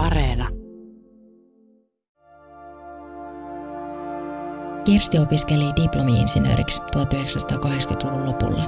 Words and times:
Areena. 0.00 0.48
Kirsti 4.84 5.18
opiskeli 5.18 5.64
diplomi-insinööriksi 5.82 6.80
1980-luvun 6.82 8.26
lopulla. 8.26 8.62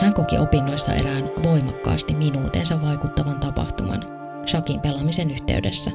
Hän 0.00 0.14
koki 0.14 0.38
opinnoissa 0.38 0.92
erään 0.92 1.24
voimakkaasti 1.42 2.14
minuutensa 2.14 2.82
vaikuttavan 2.82 3.40
tapahtuman, 3.40 4.04
shakin 4.46 4.80
pelaamisen 4.80 5.30
yhteydessä. 5.30 5.90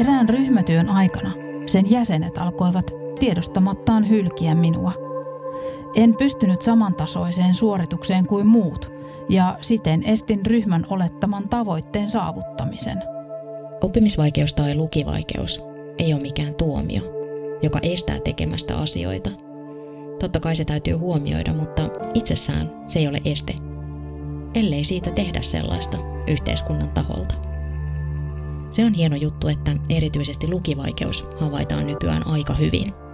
Erään 0.00 0.28
ryhmätyön 0.28 0.88
aikana 0.88 1.30
sen 1.66 1.90
jäsenet 1.90 2.38
alkoivat 2.38 2.90
tiedostamattaan 3.18 4.08
hylkiä 4.08 4.54
minua. 4.54 5.05
En 5.96 6.14
pystynyt 6.16 6.62
samantasoiseen 6.62 7.54
suoritukseen 7.54 8.26
kuin 8.26 8.46
muut 8.46 8.92
ja 9.28 9.58
siten 9.60 10.02
estin 10.02 10.46
ryhmän 10.46 10.86
olettaman 10.90 11.48
tavoitteen 11.48 12.10
saavuttamisen. 12.10 13.02
Oppimisvaikeus 13.80 14.54
tai 14.54 14.74
lukivaikeus 14.74 15.62
ei 15.98 16.14
ole 16.14 16.22
mikään 16.22 16.54
tuomio, 16.54 17.02
joka 17.62 17.78
estää 17.82 18.20
tekemästä 18.20 18.78
asioita. 18.78 19.30
Totta 20.20 20.40
kai 20.40 20.56
se 20.56 20.64
täytyy 20.64 20.94
huomioida, 20.94 21.54
mutta 21.54 21.82
itsessään 22.14 22.84
se 22.86 22.98
ei 22.98 23.08
ole 23.08 23.20
este, 23.24 23.54
ellei 24.54 24.84
siitä 24.84 25.10
tehdä 25.10 25.42
sellaista 25.42 25.98
yhteiskunnan 26.26 26.90
taholta. 26.90 27.34
Se 28.72 28.84
on 28.84 28.94
hieno 28.94 29.16
juttu, 29.16 29.48
että 29.48 29.76
erityisesti 29.88 30.48
lukivaikeus 30.48 31.26
havaitaan 31.40 31.86
nykyään 31.86 32.26
aika 32.26 32.54
hyvin. 32.54 33.05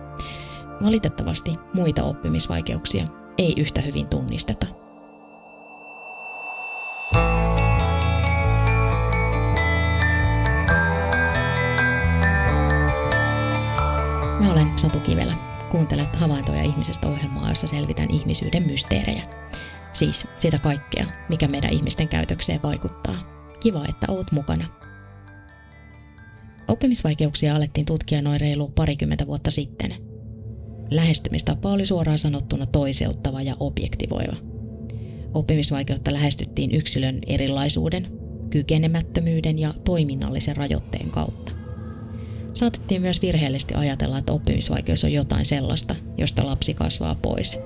Valitettavasti 0.82 1.58
muita 1.74 2.02
oppimisvaikeuksia 2.02 3.04
ei 3.38 3.54
yhtä 3.58 3.80
hyvin 3.80 4.06
tunnisteta. 4.06 4.66
Mä 14.40 14.52
olen 14.52 14.78
Satu 14.78 15.00
Kivelä. 15.00 15.34
Kuuntelet 15.70 16.16
havaintoja 16.16 16.62
ihmisestä 16.62 17.08
ohjelmaa, 17.08 17.48
jossa 17.48 17.66
selvitän 17.66 18.10
ihmisyyden 18.10 18.66
mysteerejä. 18.66 19.22
Siis 19.92 20.26
sitä 20.38 20.58
kaikkea, 20.58 21.06
mikä 21.28 21.48
meidän 21.48 21.72
ihmisten 21.72 22.08
käytökseen 22.08 22.62
vaikuttaa. 22.62 23.14
Kiva, 23.60 23.84
että 23.88 24.06
oot 24.08 24.32
mukana. 24.32 24.66
Oppimisvaikeuksia 26.68 27.56
alettiin 27.56 27.86
tutkia 27.86 28.22
noin 28.22 28.40
reilu 28.40 28.68
parikymmentä 28.68 29.26
vuotta 29.26 29.50
sitten. 29.50 30.11
Lähestymistapa 30.96 31.72
oli 31.72 31.86
suoraan 31.86 32.18
sanottuna 32.18 32.66
toiseuttava 32.66 33.42
ja 33.42 33.56
objektivoiva. 33.60 34.36
Oppimisvaikeutta 35.34 36.12
lähestyttiin 36.12 36.72
yksilön 36.72 37.18
erilaisuuden, 37.26 38.08
kykenemättömyyden 38.50 39.58
ja 39.58 39.74
toiminnallisen 39.84 40.56
rajoitteen 40.56 41.10
kautta. 41.10 41.52
Saatettiin 42.54 43.00
myös 43.00 43.22
virheellisesti 43.22 43.74
ajatella, 43.74 44.18
että 44.18 44.32
oppimisvaikeus 44.32 45.04
on 45.04 45.12
jotain 45.12 45.46
sellaista, 45.46 45.94
josta 46.18 46.46
lapsi 46.46 46.74
kasvaa 46.74 47.14
pois. 47.14 47.58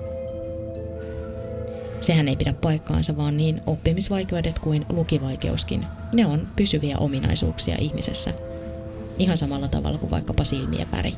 Sehän 2.01 2.27
ei 2.27 2.35
pidä 2.35 2.53
paikkaansa, 2.53 3.17
vaan 3.17 3.37
niin 3.37 3.61
oppimisvaikeudet 3.65 4.59
kuin 4.59 4.85
lukivaikeuskin, 4.89 5.85
ne 6.13 6.25
on 6.25 6.47
pysyviä 6.55 6.97
ominaisuuksia 6.97 7.75
ihmisessä. 7.79 8.33
Ihan 9.19 9.37
samalla 9.37 9.67
tavalla 9.67 9.97
kuin 9.97 10.11
vaikkapa 10.11 10.43
silmiäpäri. 10.43 11.13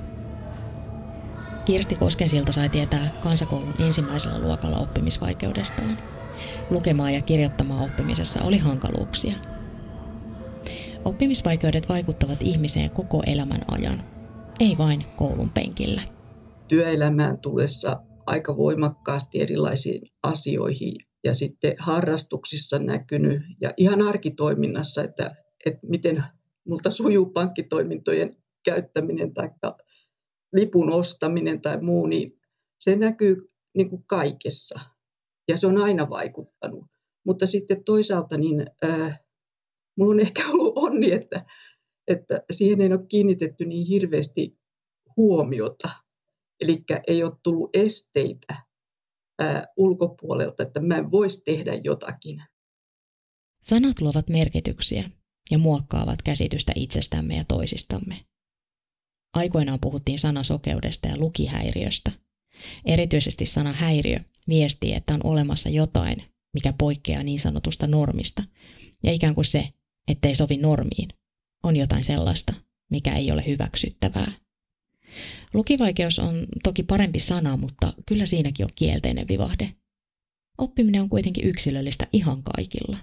Kirsti 1.69 1.95
Koskensilta 1.95 2.51
sai 2.51 2.69
tietää 2.69 3.19
kansakoulun 3.23 3.73
ensimmäisellä 3.79 4.39
luokalla 4.39 4.77
oppimisvaikeudestaan. 4.77 5.97
Lukemaan 6.69 7.13
ja 7.13 7.21
kirjoittamaan 7.21 7.85
oppimisessa 7.85 8.43
oli 8.43 8.57
hankaluuksia– 8.57 9.33
Oppimisvaikeudet 11.05 11.89
vaikuttavat 11.89 12.41
ihmiseen 12.41 12.91
koko 12.91 13.23
elämän 13.25 13.61
ajan, 13.67 14.03
ei 14.59 14.77
vain 14.77 15.05
koulun 15.17 15.49
penkillä. 15.49 16.01
Työelämään 16.67 17.37
tulessa 17.37 18.03
aika 18.27 18.57
voimakkaasti 18.57 19.41
erilaisiin 19.41 20.01
asioihin 20.23 20.93
ja 21.23 21.33
sitten 21.33 21.73
harrastuksissa 21.79 22.79
näkynyt 22.79 23.41
ja 23.61 23.73
ihan 23.77 24.01
arkitoiminnassa, 24.01 25.03
että, 25.03 25.35
että 25.65 25.87
miten 25.87 26.23
multa 26.67 26.89
sujuu 26.89 27.25
pankkitoimintojen 27.25 28.35
käyttäminen 28.63 29.33
tai 29.33 29.49
lipun 30.53 30.93
ostaminen 30.93 31.61
tai 31.61 31.81
muu, 31.81 32.05
niin 32.05 32.39
se 32.79 32.95
näkyy 32.95 33.51
niin 33.77 33.89
kuin 33.89 34.03
kaikessa 34.07 34.79
ja 35.47 35.57
se 35.57 35.67
on 35.67 35.77
aina 35.77 36.09
vaikuttanut. 36.09 36.85
Mutta 37.25 37.47
sitten 37.47 37.83
toisaalta 37.83 38.37
niin, 38.37 38.65
äh, 38.83 39.19
mulla 39.97 40.11
on 40.11 40.19
ehkä 40.19 40.47
ollut 40.47 40.77
onni, 40.77 41.11
että, 41.11 41.45
että 42.07 42.43
siihen 42.51 42.81
ei 42.81 42.93
ole 42.93 43.05
kiinnitetty 43.07 43.65
niin 43.65 43.87
hirveästi 43.87 44.59
huomiota. 45.17 45.89
Eli 46.61 46.83
ei 47.07 47.23
ole 47.23 47.31
tullut 47.43 47.69
esteitä 47.73 48.55
ää, 49.39 49.65
ulkopuolelta, 49.77 50.63
että 50.63 50.79
mä 50.79 50.95
en 50.95 51.11
voisi 51.11 51.41
tehdä 51.43 51.71
jotakin. 51.83 52.43
Sanat 53.61 54.01
luovat 54.01 54.29
merkityksiä 54.29 55.09
ja 55.51 55.57
muokkaavat 55.57 56.21
käsitystä 56.21 56.71
itsestämme 56.75 57.35
ja 57.35 57.43
toisistamme. 57.47 58.25
Aikoinaan 59.33 59.79
puhuttiin 59.81 60.19
sanasokeudesta 60.19 61.07
ja 61.07 61.17
lukihäiriöstä. 61.17 62.11
Erityisesti 62.85 63.45
sana 63.45 63.73
häiriö 63.73 64.19
viestii, 64.47 64.93
että 64.93 65.13
on 65.13 65.21
olemassa 65.23 65.69
jotain, 65.69 66.23
mikä 66.53 66.73
poikkeaa 66.77 67.23
niin 67.23 67.39
sanotusta 67.39 67.87
normista, 67.87 68.43
ja 69.03 69.11
ikään 69.11 69.35
kuin 69.35 69.45
se 69.45 69.69
ettei 70.07 70.35
sovi 70.35 70.57
normiin, 70.57 71.09
on 71.63 71.75
jotain 71.75 72.03
sellaista, 72.03 72.53
mikä 72.89 73.15
ei 73.15 73.31
ole 73.31 73.45
hyväksyttävää. 73.45 74.31
Lukivaikeus 75.53 76.19
on 76.19 76.47
toki 76.63 76.83
parempi 76.83 77.19
sana, 77.19 77.57
mutta 77.57 77.93
kyllä 78.05 78.25
siinäkin 78.25 78.65
on 78.65 78.71
kielteinen 78.75 79.27
vivahde. 79.27 79.75
Oppiminen 80.57 81.01
on 81.01 81.09
kuitenkin 81.09 81.47
yksilöllistä 81.47 82.07
ihan 82.13 82.43
kaikilla. 82.43 82.97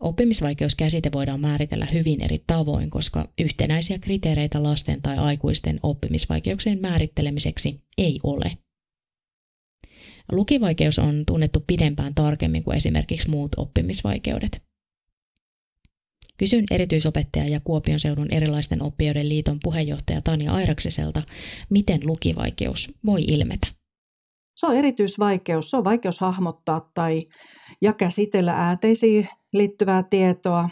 Oppimisvaikeuskäsite 0.00 1.12
voidaan 1.12 1.40
määritellä 1.40 1.86
hyvin 1.92 2.20
eri 2.22 2.44
tavoin, 2.46 2.90
koska 2.90 3.28
yhtenäisiä 3.38 3.98
kriteereitä 3.98 4.62
lasten 4.62 5.02
tai 5.02 5.18
aikuisten 5.18 5.80
oppimisvaikeuksien 5.82 6.80
määrittelemiseksi 6.80 7.80
ei 7.98 8.18
ole. 8.22 8.58
Lukivaikeus 10.32 10.98
on 10.98 11.24
tunnettu 11.26 11.64
pidempään 11.66 12.14
tarkemmin 12.14 12.64
kuin 12.64 12.76
esimerkiksi 12.76 13.30
muut 13.30 13.52
oppimisvaikeudet. 13.56 14.62
Kysyn 16.38 16.64
erityisopettaja 16.70 17.48
ja 17.48 17.60
Kuopion 17.60 18.00
seudun 18.00 18.32
erilaisten 18.32 18.82
oppijoiden 18.82 19.28
liiton 19.28 19.58
puheenjohtaja 19.62 20.22
Tania 20.22 20.52
Airaksiselta, 20.52 21.22
miten 21.70 22.00
lukivaikeus 22.04 22.92
voi 23.06 23.22
ilmetä. 23.22 23.66
Se 24.56 24.66
on 24.66 24.76
erityisvaikeus. 24.76 25.70
Se 25.70 25.76
on 25.76 25.84
vaikeus 25.84 26.20
hahmottaa 26.20 26.90
tai 26.94 27.22
ja 27.82 27.92
käsitellä 27.92 28.52
ääteisiin 28.52 29.28
liittyvää 29.58 30.02
tietoa. 30.02 30.68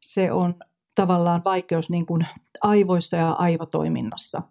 Se 0.00 0.32
on 0.32 0.54
tavallaan 0.94 1.42
vaikeus 1.44 1.90
niin 1.90 2.06
kuin 2.06 2.26
aivoissa 2.62 3.16
ja 3.16 3.32
aivotoiminnassa. 3.32 4.42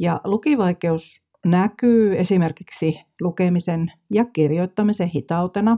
Ja 0.00 0.20
lukivaikeus 0.24 1.26
näkyy 1.46 2.18
esimerkiksi 2.18 3.00
lukemisen 3.20 3.92
ja 4.10 4.24
kirjoittamisen 4.24 5.08
hitautena. 5.08 5.76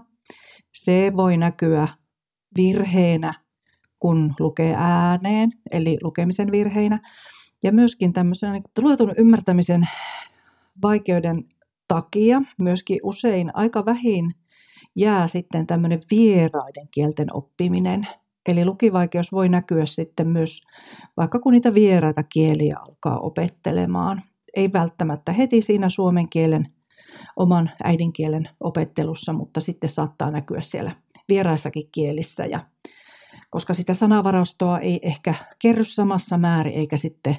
Se 0.72 1.12
voi 1.16 1.36
näkyä 1.36 1.88
virheenä 2.56 3.34
kun 3.98 4.34
lukee 4.40 4.74
ääneen, 4.78 5.50
eli 5.70 5.98
lukemisen 6.02 6.52
virheinä. 6.52 7.00
Ja 7.62 7.72
myöskin 7.72 8.12
tämmöisen 8.12 8.52
niin 8.52 8.62
luetun 8.78 9.14
ymmärtämisen 9.18 9.88
vaikeuden 10.82 11.44
takia 11.88 12.42
myöskin 12.62 13.00
usein 13.02 13.56
aika 13.56 13.84
vähin 13.86 14.34
jää 14.98 15.26
sitten 15.26 15.66
tämmöinen 15.66 16.02
vieraiden 16.10 16.88
kielten 16.94 17.26
oppiminen. 17.32 18.06
Eli 18.48 18.64
lukivaikeus 18.64 19.32
voi 19.32 19.48
näkyä 19.48 19.86
sitten 19.86 20.28
myös, 20.28 20.62
vaikka 21.16 21.38
kun 21.38 21.52
niitä 21.52 21.74
vieraita 21.74 22.22
kieliä 22.22 22.76
alkaa 22.78 23.18
opettelemaan. 23.18 24.22
Ei 24.56 24.68
välttämättä 24.72 25.32
heti 25.32 25.62
siinä 25.62 25.88
suomen 25.88 26.28
kielen, 26.28 26.66
oman 27.36 27.70
äidinkielen 27.84 28.48
opettelussa, 28.60 29.32
mutta 29.32 29.60
sitten 29.60 29.90
saattaa 29.90 30.30
näkyä 30.30 30.60
siellä 30.62 30.92
vieraissakin 31.28 31.88
kielissä. 31.92 32.46
Ja 32.46 32.60
koska 33.50 33.74
sitä 33.74 33.94
sanavarastoa 33.94 34.78
ei 34.78 35.00
ehkä 35.02 35.34
kerry 35.62 35.84
samassa 35.84 36.38
määrin 36.38 36.74
eikä 36.74 36.96
sitten 36.96 37.36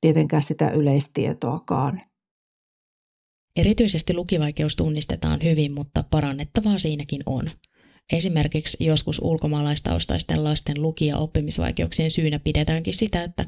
tietenkään 0.00 0.42
sitä 0.42 0.70
yleistietoakaan. 0.70 2.00
Erityisesti 3.56 4.14
lukivaikeus 4.14 4.76
tunnistetaan 4.76 5.40
hyvin, 5.42 5.72
mutta 5.72 6.04
parannettavaa 6.10 6.78
siinäkin 6.78 7.22
on. 7.26 7.50
Esimerkiksi 8.12 8.84
joskus 8.84 9.20
ulkomaalaistaustaisten 9.22 10.44
lasten 10.44 10.82
luki- 10.82 11.06
ja 11.06 11.18
oppimisvaikeuksien 11.18 12.10
syynä 12.10 12.38
pidetäänkin 12.38 12.94
sitä, 12.94 13.22
että, 13.22 13.46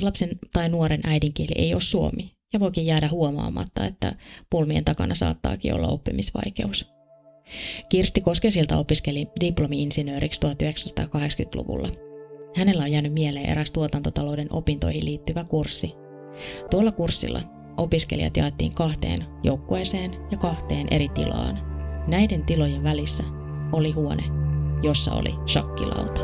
lapsen 0.00 0.38
tai 0.52 0.68
nuoren 0.68 1.00
äidinkieli 1.04 1.52
ei 1.56 1.74
ole 1.74 1.80
suomi, 1.80 2.36
ja 2.52 2.60
voikin 2.60 2.86
jäädä 2.86 3.08
huomaamatta, 3.08 3.86
että 3.86 4.16
pulmien 4.50 4.84
takana 4.84 5.14
saattaakin 5.14 5.74
olla 5.74 5.88
oppimisvaikeus. 5.88 6.90
Kirsti 7.88 8.20
Koskesilta 8.20 8.78
opiskeli 8.78 9.26
diplomi-insinööriksi 9.40 10.40
1980-luvulla. 10.46 11.90
Hänellä 12.56 12.82
on 12.82 12.92
jäänyt 12.92 13.12
mieleen 13.12 13.50
eräs 13.50 13.70
tuotantotalouden 13.70 14.52
opintoihin 14.52 15.04
liittyvä 15.04 15.44
kurssi. 15.44 15.94
Tuolla 16.70 16.92
kurssilla 16.92 17.59
opiskelijat 17.76 18.36
jaettiin 18.36 18.74
kahteen 18.74 19.26
joukkueeseen 19.42 20.10
ja 20.30 20.38
kahteen 20.38 20.86
eri 20.90 21.08
tilaan. 21.08 21.58
Näiden 22.06 22.44
tilojen 22.44 22.82
välissä 22.82 23.24
oli 23.72 23.90
huone, 23.90 24.22
jossa 24.82 25.12
oli 25.12 25.34
shakkilauta. 25.48 26.20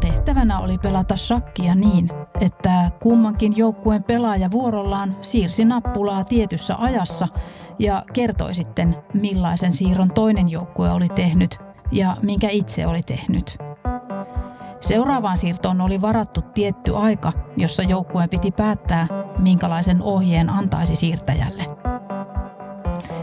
Tehtävänä 0.00 0.58
oli 0.58 0.78
pelata 0.78 1.16
shakkia 1.16 1.74
niin, 1.74 2.08
että 2.40 2.90
kummankin 3.02 3.56
joukkueen 3.56 4.04
pelaaja 4.04 4.50
vuorollaan 4.50 5.16
siirsi 5.20 5.64
nappulaa 5.64 6.24
tietyssä 6.24 6.74
ajassa 6.78 7.28
ja 7.78 8.04
kertoi 8.12 8.54
sitten, 8.54 8.96
millaisen 9.14 9.72
siirron 9.72 10.12
toinen 10.14 10.50
joukkue 10.50 10.90
oli 10.90 11.08
tehnyt 11.08 11.58
ja 11.92 12.16
minkä 12.22 12.48
itse 12.50 12.86
oli 12.86 13.02
tehnyt. 13.02 13.58
Seuraavaan 14.80 15.38
siirtoon 15.38 15.80
oli 15.80 16.00
varattu 16.00 16.42
tietty 16.42 16.96
aika, 16.96 17.32
jossa 17.56 17.82
joukkueen 17.82 18.28
piti 18.28 18.50
päättää, 18.50 19.06
minkälaisen 19.38 20.02
ohjeen 20.02 20.50
antaisi 20.50 20.96
siirtäjälle. 20.96 21.62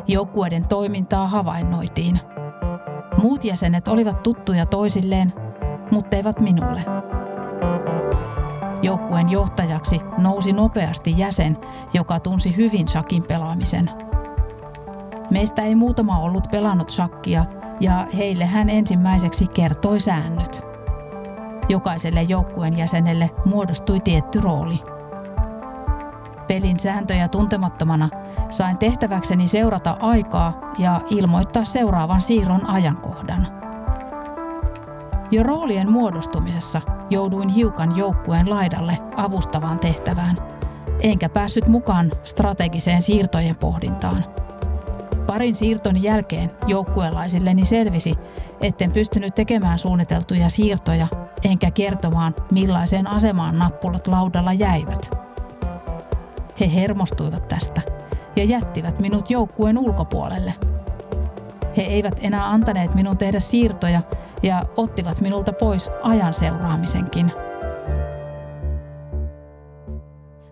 Joukkueiden 0.08 0.68
toimintaa 0.68 1.28
havainnoitiin. 1.28 2.20
Muut 3.22 3.44
jäsenet 3.44 3.88
olivat 3.88 4.24
tuttuja 4.24 4.66
toisilleen, 4.66 5.34
mutta 5.92 6.16
eivät 6.18 6.40
minulle. 6.40 6.82
Joukkueen 8.82 9.30
johtajaksi 9.30 10.00
nousi 10.18 10.54
nopeasti 10.54 11.14
jäsen, 11.18 11.56
joka 11.94 12.20
tunsi 12.20 12.56
hyvin 12.56 12.88
shakin 12.88 13.24
pelaamisen. 13.24 13.86
Meistä 15.32 15.62
ei 15.62 15.76
muutama 15.76 16.20
ollut 16.20 16.48
pelannut 16.52 16.90
shakkia 16.90 17.46
ja 17.80 18.08
heille 18.18 18.46
hän 18.46 18.70
ensimmäiseksi 18.70 19.48
kertoi 19.48 20.00
säännöt. 20.00 20.65
Jokaiselle 21.70 22.22
joukkueen 22.22 22.78
jäsenelle 22.78 23.32
muodostui 23.46 24.00
tietty 24.00 24.42
rooli. 24.42 24.80
Pelin 26.48 26.80
sääntöjä 26.80 27.28
tuntemattomana 27.28 28.10
sain 28.50 28.78
tehtäväkseni 28.78 29.48
seurata 29.48 29.98
aikaa 30.00 30.72
ja 30.78 31.02
ilmoittaa 31.10 31.66
seuraavan 31.66 32.22
siirron 32.22 32.70
ajankohdan. 32.70 33.48
Jo 35.32 35.44
roolien 35.44 35.92
muodostumisessa 35.92 36.82
jouduin 37.10 37.50
hiukan 37.50 37.98
joukkueen 37.98 38.50
laidalle 38.50 38.98
avustavaan 39.16 39.80
tehtävään, 39.80 40.38
enkä 41.00 41.30
päässyt 41.30 41.68
mukaan 41.68 42.12
strategiseen 42.24 43.02
siirtojen 43.02 43.56
pohdintaan. 43.56 44.24
Parin 45.28 45.56
siirton 45.56 46.04
jälkeen 46.04 46.52
joukkuelaisilleni 46.68 47.66
selvisi, 47.66 48.16
etten 48.62 48.92
pystynyt 48.92 49.36
tekemään 49.36 49.80
suunniteltuja 49.80 50.50
siirtoja 50.50 51.08
enkä 51.44 51.72
kertomaan, 51.72 52.36
millaiseen 52.52 53.10
asemaan 53.10 53.60
nappulat 53.60 54.08
laudalla 54.08 54.54
jäivät. 54.54 55.18
He 56.60 56.74
hermostuivat 56.76 57.48
tästä 57.48 57.82
ja 58.36 58.44
jättivät 58.44 59.00
minut 59.00 59.30
joukkueen 59.30 59.78
ulkopuolelle. 59.78 60.54
He 61.78 61.82
eivät 61.82 62.20
enää 62.22 62.50
antaneet 62.50 62.96
minun 62.96 63.18
tehdä 63.18 63.40
siirtoja 63.40 64.02
ja 64.44 64.64
ottivat 64.78 65.22
minulta 65.22 65.54
pois 65.54 65.90
ajan 66.04 66.34
seuraamisenkin. 66.34 67.45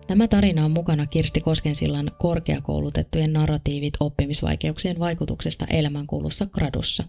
Tämä 0.06 0.28
tarina 0.28 0.64
on 0.64 0.70
mukana 0.70 1.06
Kirsti 1.06 1.40
Koskensillan 1.40 2.10
korkeakoulutettujen 2.18 3.32
narratiivit 3.32 3.94
oppimisvaikeuksien 4.00 4.98
vaikutuksesta 4.98 5.66
elämänkulussa 5.70 6.46
gradussa. 6.46 7.04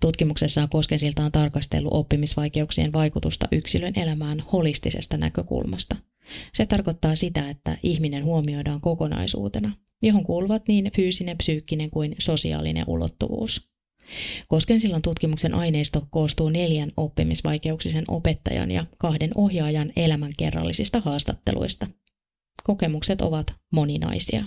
Tutkimuksessaan 0.00 0.68
Koskensilta 0.68 1.24
on 1.24 1.32
tarkastellut 1.32 1.92
oppimisvaikeuksien 1.92 2.92
vaikutusta 2.92 3.48
yksilön 3.52 3.92
elämään 3.96 4.44
holistisesta 4.52 5.16
näkökulmasta. 5.16 5.96
Se 6.54 6.66
tarkoittaa 6.66 7.16
sitä, 7.16 7.50
että 7.50 7.78
ihminen 7.82 8.24
huomioidaan 8.24 8.80
kokonaisuutena, 8.80 9.76
johon 10.02 10.24
kuuluvat 10.24 10.62
niin 10.68 10.90
fyysinen, 10.96 11.38
psyykkinen 11.38 11.90
kuin 11.90 12.14
sosiaalinen 12.18 12.84
ulottuvuus. 12.86 13.68
Koskensillan 14.48 15.02
tutkimuksen 15.02 15.54
aineisto 15.54 16.06
koostuu 16.10 16.48
neljän 16.48 16.92
oppimisvaikeuksisen 16.96 18.04
opettajan 18.08 18.70
ja 18.70 18.84
kahden 18.98 19.30
ohjaajan 19.34 19.92
elämänkerrallisista 19.96 21.00
haastatteluista. 21.00 21.86
Kokemukset 22.64 23.20
ovat 23.20 23.46
moninaisia. 23.72 24.44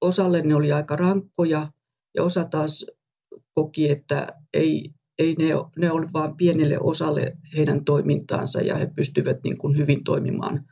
Osalle 0.00 0.42
ne 0.42 0.54
oli 0.54 0.72
aika 0.72 0.96
rankkoja 0.96 1.72
ja 2.14 2.22
osa 2.22 2.44
taas 2.44 2.86
koki, 3.52 3.90
että 3.90 4.26
ei, 4.52 4.90
ei 5.18 5.34
ne, 5.38 5.48
ne 5.78 5.90
ole 5.90 6.06
vain 6.12 6.36
pienelle 6.36 6.78
osalle 6.80 7.36
heidän 7.56 7.84
toimintaansa 7.84 8.60
ja 8.60 8.76
he 8.76 8.86
pystyvät 8.86 9.38
niin 9.44 9.58
kuin 9.58 9.76
hyvin 9.76 10.04
toimimaan, 10.04 10.64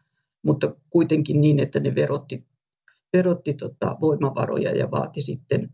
mutta 0.46 0.76
kuitenkin 0.90 1.40
niin, 1.40 1.58
että 1.58 1.81
ne 1.81 1.94
verotti, 1.94 2.46
verotti 3.12 3.54
tota 3.54 3.96
voimavaroja 4.00 4.76
ja 4.76 4.90
vaati 4.90 5.20
sitten 5.20 5.72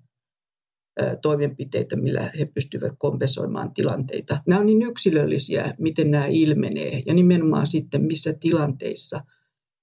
toimenpiteitä, 1.23 1.97
millä 1.97 2.31
he 2.39 2.45
pystyvät 2.45 2.93
kompensoimaan 2.99 3.75
tilanteita. 3.75 4.43
Nämä 4.47 4.61
on 4.61 4.67
niin 4.67 4.83
yksilöllisiä, 4.83 5.75
miten 5.79 6.11
nämä 6.11 6.27
ilmenee 6.27 7.03
ja 7.07 7.15
nimenomaan 7.15 7.67
sitten 7.67 8.05
missä 8.05 8.35
tilanteissa. 8.41 9.21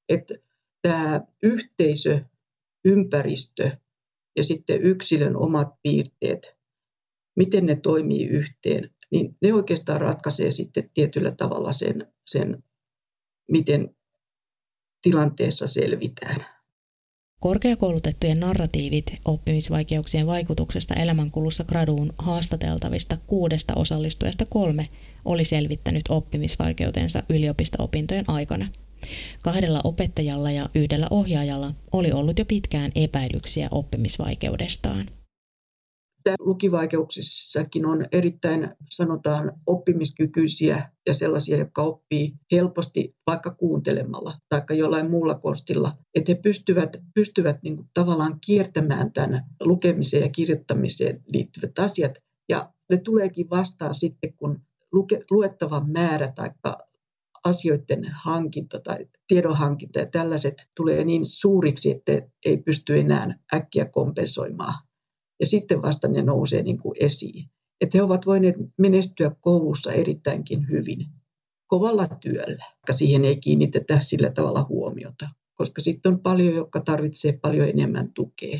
Että 0.10 0.34
tämä 0.84 1.22
yhteisö, 1.44 2.22
ympäristö 2.86 3.72
ja 4.38 4.44
sitten 4.44 4.82
yksilön 4.82 5.38
omat 5.38 5.68
piirteet, 5.84 6.58
miten 7.36 7.66
ne 7.66 7.76
toimii 7.76 8.26
yhteen, 8.26 8.90
niin 9.12 9.38
ne 9.42 9.54
oikeastaan 9.54 10.02
ratkaisee 10.02 10.52
sitten 10.52 10.90
tietyllä 10.94 11.32
tavalla 11.32 11.74
sen, 11.74 12.14
sen 12.28 12.64
miten 13.52 13.96
tilanteessa 15.02 15.68
selvitään. 15.68 16.46
Korkeakoulutettujen 17.40 18.40
narratiivit 18.40 19.06
oppimisvaikeuksien 19.26 20.28
vaikutuksesta 20.28 20.94
elämänkulussa 20.94 21.64
graduun 21.64 22.14
haastateltavista 22.18 23.18
kuudesta 23.28 23.74
osallistujasta 23.76 24.46
kolme 24.46 24.90
oli 25.26 25.46
selvittänyt 25.46 26.04
oppimisvaikeutensa 26.10 27.24
yliopisto-opintojen 27.30 28.26
aikana. 28.28 28.68
Kahdella 29.44 29.82
opettajalla 29.84 30.52
ja 30.52 30.70
yhdellä 30.76 31.08
ohjaajalla 31.10 31.74
oli 31.92 32.12
ollut 32.12 32.40
jo 32.40 32.46
pitkään 32.46 32.92
epäilyksiä 32.96 33.68
oppimisvaikeudestaan 33.72 35.06
lukivaikeuksissakin 36.40 37.86
on 37.86 38.06
erittäin, 38.12 38.70
sanotaan, 38.90 39.52
oppimiskykyisiä 39.68 40.90
ja 41.08 41.14
sellaisia, 41.14 41.58
jotka 41.58 41.82
oppii 41.82 42.34
helposti 42.52 43.16
vaikka 43.28 43.52
kuuntelemalla 43.52 44.34
tai 44.50 44.78
jollain 44.78 45.12
muulla 45.12 45.36
konstilla, 45.36 45.92
että 46.16 46.32
he 46.32 46.36
pystyvät, 46.36 46.98
pystyvät 47.16 47.64
niin 47.64 47.76
kuin 47.76 47.90
tavallaan 47.94 48.40
kiertämään 48.46 49.12
tämän 49.14 49.46
lukemiseen 49.64 50.24
ja 50.24 50.30
kirjoittamiseen 50.30 51.24
liittyvät 51.34 51.80
asiat. 51.80 52.20
Ja 52.50 52.74
ne 52.90 52.98
tuleekin 52.98 53.50
vastaan 53.50 53.94
sitten, 53.94 54.34
kun 54.34 54.62
luke, 54.92 55.20
luettavan 55.32 55.92
määrä 55.92 56.32
tai 56.36 56.52
asioiden 57.46 58.04
hankinta 58.12 58.80
tai 58.80 58.98
tiedonhankinta 59.28 60.00
ja 60.00 60.06
tällaiset 60.06 60.68
tulee 60.76 61.04
niin 61.04 61.26
suuriksi, 61.26 61.92
että 61.92 62.12
ei 62.46 62.58
pysty 62.58 63.00
enää 63.00 63.40
äkkiä 63.54 63.86
kompensoimaan 63.86 64.74
ja 65.40 65.46
sitten 65.46 65.82
vasta 65.82 66.08
ne 66.08 66.22
nousee 66.22 66.64
niin 66.64 66.78
kuin 66.78 66.96
esiin. 67.00 67.50
Että 67.82 67.98
he 67.98 68.02
ovat 68.02 68.26
voineet 68.26 68.56
menestyä 68.78 69.32
koulussa 69.42 69.92
erittäinkin 69.92 70.70
hyvin 70.70 71.06
kovalla 71.68 72.08
työllä, 72.08 72.66
siihen 72.92 73.26
ei 73.26 73.40
kiinnitetä 73.40 74.00
sillä 74.00 74.32
tavalla 74.32 74.66
huomiota, 74.70 75.30
koska 75.54 75.82
sitten 75.82 76.14
on 76.14 76.20
paljon, 76.20 76.54
jotka 76.56 76.82
tarvitsee 76.82 77.40
paljon 77.42 77.70
enemmän 77.70 78.14
tukea. 78.14 78.60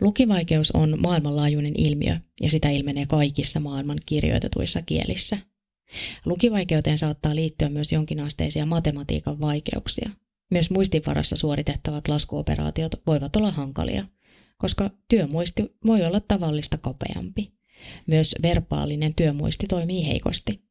Lukivaikeus 0.00 0.70
on 0.70 1.00
maailmanlaajuinen 1.00 1.74
ilmiö 1.76 2.16
ja 2.40 2.50
sitä 2.50 2.70
ilmenee 2.70 3.06
kaikissa 3.06 3.60
maailman 3.60 3.98
kirjoitetuissa 4.06 4.82
kielissä. 4.82 5.38
Lukivaikeuteen 6.24 6.98
saattaa 6.98 7.34
liittyä 7.34 7.68
myös 7.68 7.92
jonkinasteisia 7.92 8.66
matematiikan 8.66 9.40
vaikeuksia. 9.40 10.10
Myös 10.50 10.70
muistinvarassa 10.70 11.36
suoritettavat 11.36 12.08
laskuoperaatiot 12.08 13.02
voivat 13.06 13.36
olla 13.36 13.52
hankalia– 13.52 14.04
koska 14.58 14.90
työmuisti 15.08 15.76
voi 15.86 16.04
olla 16.04 16.20
tavallista 16.20 16.78
kapeampi. 16.78 17.52
Myös 18.06 18.34
verbaalinen 18.42 19.14
työmuisti 19.14 19.66
toimii 19.66 20.06
heikosti. 20.06 20.62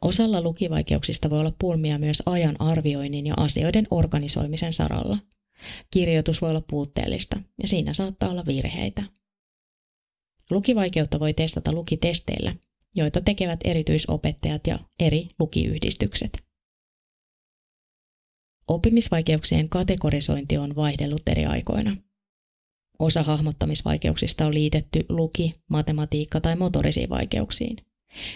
Osalla 0.00 0.42
lukivaikeuksista 0.42 1.30
voi 1.30 1.40
olla 1.40 1.54
pulmia 1.58 1.98
myös 1.98 2.22
ajan 2.26 2.60
arvioinnin 2.60 3.26
ja 3.26 3.34
asioiden 3.36 3.86
organisoimisen 3.90 4.72
saralla. 4.72 5.18
Kirjoitus 5.90 6.42
voi 6.42 6.50
olla 6.50 6.62
puutteellista 6.70 7.40
ja 7.62 7.68
siinä 7.68 7.92
saattaa 7.94 8.30
olla 8.30 8.46
virheitä. 8.46 9.02
Lukivaikeutta 10.50 11.20
voi 11.20 11.34
testata 11.34 11.72
lukitesteillä, 11.72 12.54
joita 12.94 13.20
tekevät 13.20 13.60
erityisopettajat 13.64 14.66
ja 14.66 14.78
eri 15.00 15.28
lukiyhdistykset. 15.38 16.30
Oppimisvaikeuksien 18.68 19.68
kategorisointi 19.68 20.58
on 20.58 20.76
vaihdellut 20.76 21.22
eri 21.26 21.46
aikoina. 21.46 21.96
Osa 22.98 23.22
hahmottamisvaikeuksista 23.22 24.46
on 24.46 24.54
liitetty 24.54 25.04
luki-, 25.08 25.54
matematiikka- 25.68 26.40
tai 26.40 26.56
motorisiin 26.56 27.10
vaikeuksiin. 27.10 27.76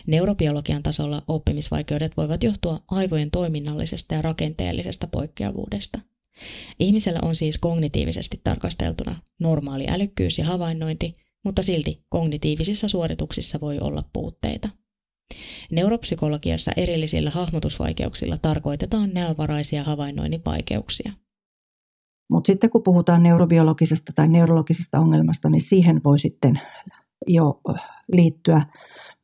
Neurobiologian 0.07 0.83
tasolla 0.83 1.23
oppimisvaikeudet 1.29 2.17
voivat 2.17 2.43
johtua 2.43 2.81
aivojen 2.89 3.31
toiminnallisesta 3.31 4.15
ja 4.15 4.23
rakenteellisesta 4.23 5.07
poikkeavuudesta. 5.07 6.01
Ihmisellä 6.79 7.19
on 7.23 7.37
siis 7.37 7.59
kognitiivisesti 7.59 8.41
tarkasteltuna 8.45 9.21
normaali 9.39 9.87
älykkyys 9.89 10.39
ja 10.39 10.45
havainnointi, 10.45 11.15
mutta 11.45 11.63
silti 11.63 12.05
kognitiivisissa 12.09 12.89
suorituksissa 12.89 13.61
voi 13.61 13.79
olla 13.81 14.05
puutteita. 14.13 14.69
Neuropsykologiassa 15.71 16.73
erillisillä 16.77 17.31
hahmotusvaikeuksilla 17.31 18.39
tarkoitetaan 18.39 19.11
neovaraisia 19.15 19.85
havainnoinnin 19.85 20.43
vaikeuksia. 20.45 21.13
Mutta 22.31 22.47
sitten 22.47 22.71
kun 22.71 22.83
puhutaan 22.83 23.23
neurobiologisesta 23.23 24.13
tai 24.15 24.29
neurologisesta 24.29 24.99
ongelmasta, 24.99 25.49
niin 25.49 25.63
siihen 25.63 26.01
voi 26.05 26.19
sitten 26.19 26.61
jo 27.27 27.61
liittyä 28.13 28.63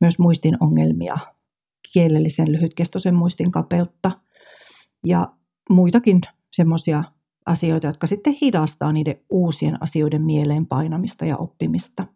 myös 0.01 0.19
muistin 0.19 0.57
ongelmia, 0.59 1.17
kielellisen 1.93 2.51
lyhytkestoisen 2.51 3.15
muistin 3.15 3.51
kapeutta 3.51 4.11
ja 5.05 5.33
muitakin 5.69 6.21
semmoisia 6.51 7.03
asioita, 7.45 7.87
jotka 7.87 8.07
sitten 8.07 8.33
hidastaa 8.41 8.91
niiden 8.91 9.15
uusien 9.29 9.83
asioiden 9.83 10.21
mieleen 10.23 10.65
painamista 10.65 11.25
ja 11.25 11.37
oppimista. 11.37 12.07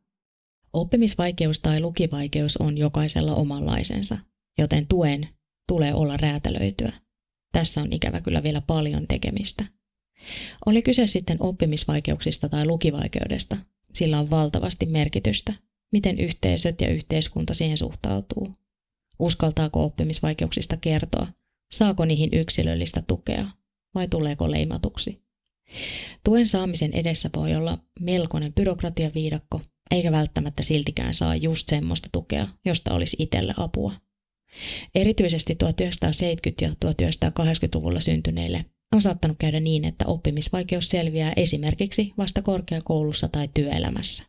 Oppimisvaikeus 0.74 1.60
tai 1.60 1.82
lukivaikeus 1.82 2.58
on 2.58 2.78
jokaisella 2.78 3.36
omanlaisensa, 3.36 4.18
joten 4.58 4.88
tuen 4.88 5.28
tulee 5.68 5.94
olla 5.94 6.18
räätälöityä. 6.18 6.92
Tässä 7.52 7.82
on 7.82 7.94
ikävä 7.94 8.22
kyllä 8.22 8.44
vielä 8.44 8.62
paljon 8.62 9.08
tekemistä. 9.08 9.66
Oli 10.66 10.82
kyse 10.82 11.08
sitten 11.08 11.38
oppimisvaikeuksista 11.40 12.50
tai 12.50 12.66
lukivaikeudesta, 12.66 13.58
sillä 13.94 14.20
on 14.20 14.30
valtavasti 14.30 14.86
merkitystä, 14.86 15.54
miten 15.92 16.20
yhteisöt 16.20 16.82
ja 16.82 16.90
yhteiskunta 16.90 17.54
siihen 17.54 17.78
suhtautuu. 17.78 18.54
Uskaltaako 19.20 19.84
oppimisvaikeuksista 19.84 20.78
kertoa? 20.78 21.28
Saako 21.72 22.06
niihin 22.06 22.30
yksilöllistä 22.34 23.04
tukea? 23.08 23.48
Vai 23.96 24.08
tuleeko 24.08 24.52
leimatuksi? 24.52 25.26
Tuen 26.24 26.48
saamisen 26.48 26.94
edessä 26.94 27.30
voi 27.36 27.56
olla 27.56 27.78
melkoinen 28.00 28.54
byrokratiaviidakko, 28.54 29.62
eikä 29.92 30.12
välttämättä 30.12 30.64
siltikään 30.64 31.14
saa 31.14 31.36
just 31.36 31.68
semmoista 31.70 32.10
tukea, 32.12 32.48
josta 32.66 32.94
olisi 32.94 33.16
itselle 33.20 33.54
apua. 33.58 33.94
Erityisesti 34.96 35.58
1970- 35.64 35.68
ja 36.62 36.70
1980-luvulla 36.70 38.00
syntyneille 38.00 38.66
on 38.94 39.02
saattanut 39.02 39.38
käydä 39.40 39.60
niin, 39.60 39.86
että 39.86 40.06
oppimisvaikeus 40.08 40.90
selviää 40.90 41.34
esimerkiksi 41.36 42.14
vasta 42.18 42.42
korkeakoulussa 42.42 43.28
tai 43.28 43.50
työelämässä. 43.54 44.24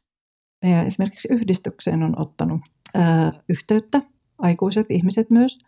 Meidän 0.65 0.87
esimerkiksi 0.87 1.29
yhdistykseen 1.31 2.03
on 2.03 2.21
ottanut 2.21 2.61
ää, 2.95 3.33
yhteyttä 3.49 4.03
aikuiset 4.39 4.87
ihmiset 4.91 5.31
myös, 5.31 5.59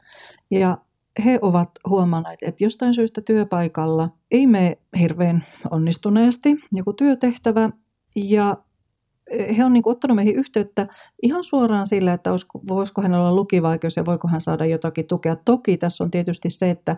ja 0.50 0.78
he 1.24 1.38
ovat 1.42 1.70
huomanneet, 1.88 2.38
että 2.42 2.64
jostain 2.64 2.94
syystä 2.94 3.20
työpaikalla 3.20 4.08
ei 4.30 4.46
mene 4.46 4.78
hirveän 5.00 5.44
onnistuneesti 5.70 6.56
joku 6.72 6.92
työtehtävä, 6.92 7.70
ja 8.16 8.56
he 9.56 9.64
on 9.64 9.72
niin 9.72 9.82
kuin 9.82 9.92
ottanut 9.92 10.14
meihin 10.14 10.36
yhteyttä 10.36 10.86
ihan 11.22 11.44
suoraan 11.44 11.86
sillä, 11.86 12.12
että 12.12 12.30
voisiko 12.68 13.02
hänellä 13.02 13.28
olla 13.28 13.36
lukivaikeus 13.36 13.96
ja 13.96 14.04
voiko 14.04 14.28
hän 14.28 14.40
saada 14.40 14.66
jotakin 14.66 15.06
tukea. 15.06 15.36
Toki 15.36 15.76
tässä 15.76 16.04
on 16.04 16.10
tietysti 16.10 16.50
se, 16.50 16.70
että 16.70 16.96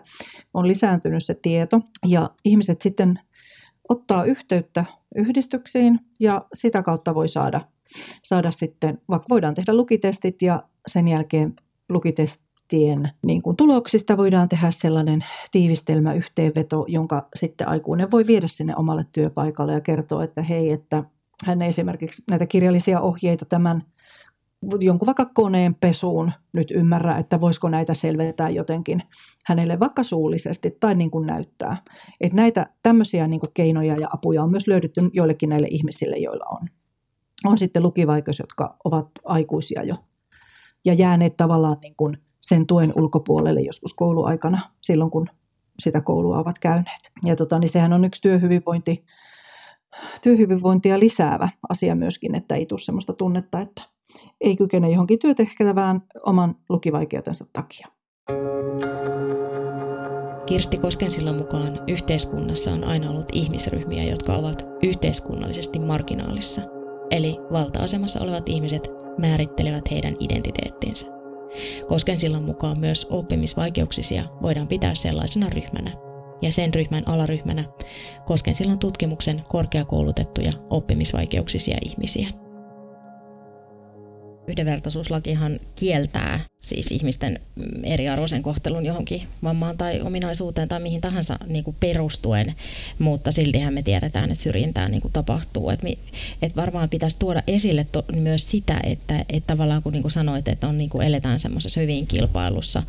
on 0.53 0.67
lisääntynyt 0.67 1.25
se 1.25 1.33
tieto 1.41 1.81
ja 2.07 2.29
ihmiset 2.45 2.81
sitten 2.81 3.19
ottaa 3.89 4.23
yhteyttä 4.23 4.85
yhdistyksiin 5.15 5.99
ja 6.19 6.45
sitä 6.53 6.83
kautta 6.83 7.15
voi 7.15 7.27
saada, 7.27 7.61
saada 8.23 8.51
sitten, 8.51 9.01
vaikka 9.09 9.25
voidaan 9.29 9.53
tehdä 9.53 9.73
lukitestit 9.73 10.41
ja 10.41 10.63
sen 10.87 11.07
jälkeen 11.07 11.55
lukitestien 12.71 13.09
niin 13.23 13.41
kuin 13.41 13.57
tuloksista 13.57 14.17
voidaan 14.17 14.49
tehdä 14.49 14.71
sellainen 14.71 15.25
tiivistelmä, 15.51 16.13
yhteenveto, 16.13 16.85
jonka 16.87 17.27
sitten 17.35 17.67
aikuinen 17.67 18.11
voi 18.11 18.27
viedä 18.27 18.47
sinne 18.47 18.73
omalle 18.75 19.05
työpaikalle 19.11 19.73
ja 19.73 19.81
kertoa, 19.81 20.23
että 20.23 20.41
hei, 20.41 20.71
että 20.71 21.03
hän 21.45 21.61
ei 21.61 21.69
esimerkiksi 21.69 22.23
näitä 22.29 22.45
kirjallisia 22.45 23.01
ohjeita 23.01 23.45
tämän 23.45 23.83
jonkun 24.79 25.05
vaikka 25.05 25.25
koneen 25.25 25.75
pesuun 25.75 26.31
nyt 26.53 26.71
ymmärrä, 26.71 27.13
että 27.13 27.41
voisiko 27.41 27.69
näitä 27.69 27.93
selventää 27.93 28.49
jotenkin 28.49 29.03
hänelle 29.45 29.79
vaikka 29.79 30.03
suullisesti 30.03 30.77
tai 30.79 30.95
niin 30.95 31.11
kuin 31.11 31.27
näyttää. 31.27 31.77
Että 32.21 32.35
näitä 32.35 32.65
tämmöisiä 32.83 33.27
niin 33.27 33.39
kuin 33.39 33.53
keinoja 33.53 33.95
ja 33.99 34.07
apuja 34.13 34.43
on 34.43 34.51
myös 34.51 34.67
löydetty 34.67 35.01
joillekin 35.13 35.49
näille 35.49 35.67
ihmisille, 35.71 36.17
joilla 36.17 36.45
on. 36.51 36.67
On 37.45 37.57
sitten 37.57 37.83
lukivaikeus, 37.83 38.39
jotka 38.39 38.77
ovat 38.83 39.09
aikuisia 39.23 39.83
jo 39.83 39.95
ja 40.85 40.93
jääneet 40.93 41.37
tavallaan 41.37 41.77
niin 41.81 41.95
kuin 41.97 42.17
sen 42.41 42.67
tuen 42.67 42.91
ulkopuolelle 42.95 43.61
joskus 43.61 43.93
kouluaikana 43.93 44.61
silloin, 44.81 45.11
kun 45.11 45.27
sitä 45.79 46.01
koulua 46.01 46.39
ovat 46.39 46.59
käyneet. 46.59 47.11
Ja 47.23 47.35
tota, 47.35 47.59
niin 47.59 47.69
sehän 47.69 47.93
on 47.93 48.05
yksi 48.05 48.21
työhyvinvointi 48.21 49.05
työhyvinvointia 50.21 50.99
lisäävä 50.99 51.49
asia 51.69 51.95
myöskin, 51.95 52.35
että 52.35 52.55
ei 52.55 52.65
tule 52.65 52.79
sellaista 52.79 53.13
tunnetta, 53.13 53.61
että 53.61 53.81
ei 54.41 54.55
kykene 54.55 54.89
johonkin 54.89 55.19
työtehtävään 55.19 56.01
oman 56.25 56.55
lukivaikeutensa 56.69 57.45
takia. 57.53 57.87
Kirsti 60.45 60.77
Koskensilla 60.77 61.33
mukaan 61.33 61.79
yhteiskunnassa 61.87 62.71
on 62.71 62.83
aina 62.83 63.09
ollut 63.09 63.27
ihmisryhmiä, 63.33 64.03
jotka 64.03 64.33
ovat 64.33 64.65
yhteiskunnallisesti 64.83 65.79
marginaalissa. 65.79 66.61
Eli 67.11 67.37
valta-asemassa 67.51 68.21
olevat 68.21 68.49
ihmiset 68.49 68.87
määrittelevät 69.17 69.91
heidän 69.91 70.15
identiteettinsä. 70.19 71.20
Koskensillan 71.87 72.43
mukaan 72.43 72.79
myös 72.79 73.07
oppimisvaikeuksisia 73.09 74.23
voidaan 74.41 74.67
pitää 74.67 74.95
sellaisena 74.95 75.49
ryhmänä, 75.49 75.91
ja 76.41 76.51
sen 76.51 76.73
ryhmän 76.73 77.07
alaryhmänä 77.07 77.63
kosken 78.25 78.55
silloin 78.55 78.79
tutkimuksen 78.79 79.43
korkeakoulutettuja 79.47 80.53
oppimisvaikeuksisia 80.69 81.77
ihmisiä. 81.85 82.40
Yhdenvertaisuuslakihan 84.51 85.59
kieltää 85.75 86.39
siis 86.61 86.91
ihmisten 86.91 87.39
eriarvoisen 87.83 88.43
kohtelun 88.43 88.85
johonkin 88.85 89.21
vammaan 89.43 89.77
tai 89.77 90.01
ominaisuuteen 90.01 90.67
tai 90.67 90.79
mihin 90.79 91.01
tahansa 91.01 91.37
niin 91.47 91.63
kuin 91.63 91.77
perustuen, 91.79 92.55
mutta 92.99 93.31
siltihän 93.31 93.73
me 93.73 93.83
tiedetään, 93.83 94.31
että 94.31 94.43
syrjintää 94.43 94.89
niin 94.89 95.01
kuin 95.01 95.13
tapahtuu. 95.13 95.69
Et, 95.69 95.83
mi, 95.83 95.97
et 96.41 96.55
varmaan 96.55 96.89
pitäisi 96.89 97.19
tuoda 97.19 97.43
esille 97.47 97.87
to, 97.91 98.05
myös 98.13 98.51
sitä, 98.51 98.79
että, 98.83 99.25
että 99.29 99.47
tavallaan 99.47 99.83
kun 99.83 99.93
niin 99.93 100.01
kuin 100.01 100.11
sanoit, 100.11 100.47
että 100.47 100.67
on, 100.67 100.77
niin 100.77 100.89
kuin 100.89 101.07
eletään 101.07 101.39
semmoisessa 101.39 101.81
hyvin 101.81 102.07
kilpailussa, 102.07 102.83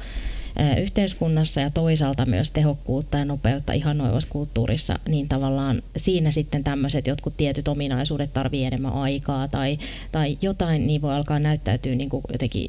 yhteiskunnassa 0.81 1.61
ja 1.61 1.71
toisaalta 1.71 2.27
myös 2.27 2.51
tehokkuutta 2.51 3.19
ja 3.19 3.25
nopeutta 3.25 3.73
ihanoivassa 3.73 4.29
kulttuurissa, 4.31 4.99
niin 5.09 5.29
tavallaan 5.29 5.83
siinä 5.97 6.31
sitten 6.31 6.65
tämmöiset 6.65 7.07
jotkut 7.07 7.37
tietyt 7.37 7.69
ominaisuudet 7.69 8.33
tarvii 8.33 8.65
enemmän 8.65 8.93
aikaa 8.93 9.49
tai, 9.49 9.79
tai 10.13 10.39
jotain, 10.43 10.87
niin 10.87 11.03
voi 11.03 11.15
alkaa 11.15 11.39
näyttäytyä 11.39 11.95
niin 11.95 12.11
kuin 12.11 12.25
jotenkin 12.33 12.69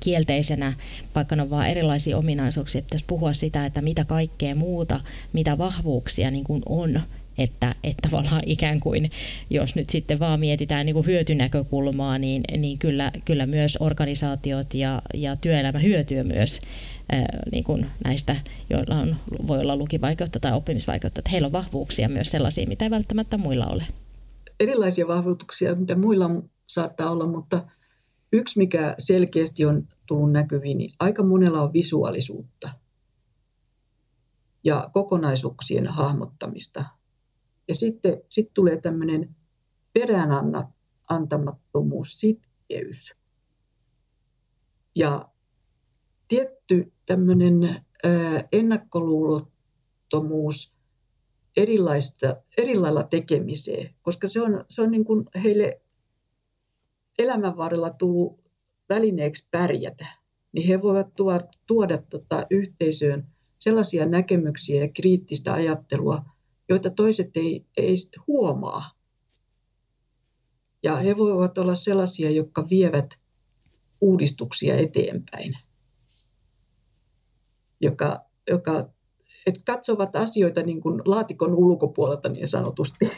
kielteisenä, 0.00 0.72
vaikka 1.14 1.36
ne 1.36 1.42
on 1.42 1.50
vaan 1.50 1.68
erilaisia 1.68 2.18
ominaisuuksia, 2.18 2.78
että 2.78 2.98
puhua 3.06 3.32
sitä, 3.32 3.66
että 3.66 3.82
mitä 3.82 4.04
kaikkea 4.04 4.54
muuta, 4.54 5.00
mitä 5.32 5.58
vahvuuksia 5.58 6.30
niin 6.30 6.44
kuin 6.44 6.62
on, 6.66 7.00
että, 7.38 7.74
että 7.84 8.08
tavallaan 8.08 8.42
ikään 8.46 8.80
kuin, 8.80 9.10
jos 9.50 9.74
nyt 9.74 9.90
sitten 9.90 10.18
vaan 10.18 10.40
mietitään 10.40 10.86
niin 10.86 10.94
kuin 10.94 11.06
hyötynäkökulmaa, 11.06 12.18
niin, 12.18 12.42
niin 12.56 12.78
kyllä, 12.78 13.12
kyllä 13.24 13.46
myös 13.46 13.76
organisaatiot 13.80 14.74
ja, 14.74 15.02
ja 15.14 15.36
työelämä 15.36 15.78
hyötyy 15.78 16.22
myös 16.22 16.60
niin 17.52 17.64
kuin 17.64 17.86
näistä, 18.04 18.36
joilla 18.70 18.98
on, 18.98 19.16
voi 19.46 19.60
olla 19.60 19.76
lukivaikeutta 19.76 20.40
tai 20.40 20.52
oppimisvaikeutta, 20.52 21.20
että 21.20 21.30
heillä 21.30 21.46
on 21.46 21.52
vahvuuksia 21.52 22.08
myös 22.08 22.30
sellaisia, 22.30 22.66
mitä 22.66 22.84
ei 22.84 22.90
välttämättä 22.90 23.38
muilla 23.38 23.66
ole. 23.66 23.86
Erilaisia 24.60 25.08
vahvuuksia, 25.08 25.74
mitä 25.74 25.96
muilla 25.96 26.30
saattaa 26.66 27.10
olla, 27.10 27.28
mutta 27.28 27.64
yksi, 28.32 28.58
mikä 28.58 28.94
selkeästi 28.98 29.64
on 29.64 29.88
tullut 30.06 30.32
näkyviin, 30.32 30.78
niin 30.78 30.92
aika 31.00 31.22
monella 31.22 31.62
on 31.62 31.72
visuaalisuutta 31.72 32.70
ja 34.64 34.90
kokonaisuuksien 34.92 35.86
hahmottamista. 35.86 36.84
Ja 37.68 37.74
sitten 37.74 38.22
sit 38.28 38.54
tulee 38.54 38.76
tämmöinen 38.76 39.36
peräänantamattomuus, 39.92 42.20
sitkeys. 42.20 43.14
Ja 44.94 45.27
tietty 46.28 46.92
tämmöinen 47.06 47.76
ennakkoluulottomuus 48.52 50.72
erilaista, 51.56 52.36
eri 52.58 52.76
lailla 52.76 53.02
tekemiseen, 53.02 53.94
koska 54.02 54.28
se 54.28 54.42
on, 54.42 54.64
se 54.68 54.82
on 54.82 54.90
niin 54.90 55.04
kuin 55.04 55.24
heille 55.42 55.80
elämän 57.18 57.56
varrella 57.56 57.90
tullut 57.90 58.40
välineeksi 58.88 59.48
pärjätä, 59.50 60.06
niin 60.52 60.68
he 60.68 60.82
voivat 60.82 61.14
tuoda, 61.16 61.40
tuoda 61.66 61.98
tota 61.98 62.46
yhteisöön 62.50 63.26
sellaisia 63.58 64.06
näkemyksiä 64.06 64.80
ja 64.80 64.88
kriittistä 64.88 65.54
ajattelua, 65.54 66.24
joita 66.68 66.90
toiset 66.90 67.36
ei, 67.36 67.66
ei 67.76 67.94
huomaa. 68.26 68.90
Ja 70.82 70.96
he 70.96 71.16
voivat 71.16 71.58
olla 71.58 71.74
sellaisia, 71.74 72.30
jotka 72.30 72.68
vievät 72.70 73.18
uudistuksia 74.00 74.76
eteenpäin, 74.76 75.58
joka, 77.80 78.24
joka 78.50 78.72
että 79.46 79.60
katsovat 79.64 80.16
asioita 80.16 80.62
niin 80.62 80.80
kuin 80.80 81.02
laatikon 81.04 81.54
ulkopuolelta 81.54 82.28
niin 82.28 82.48
sanotusti. 82.48 83.10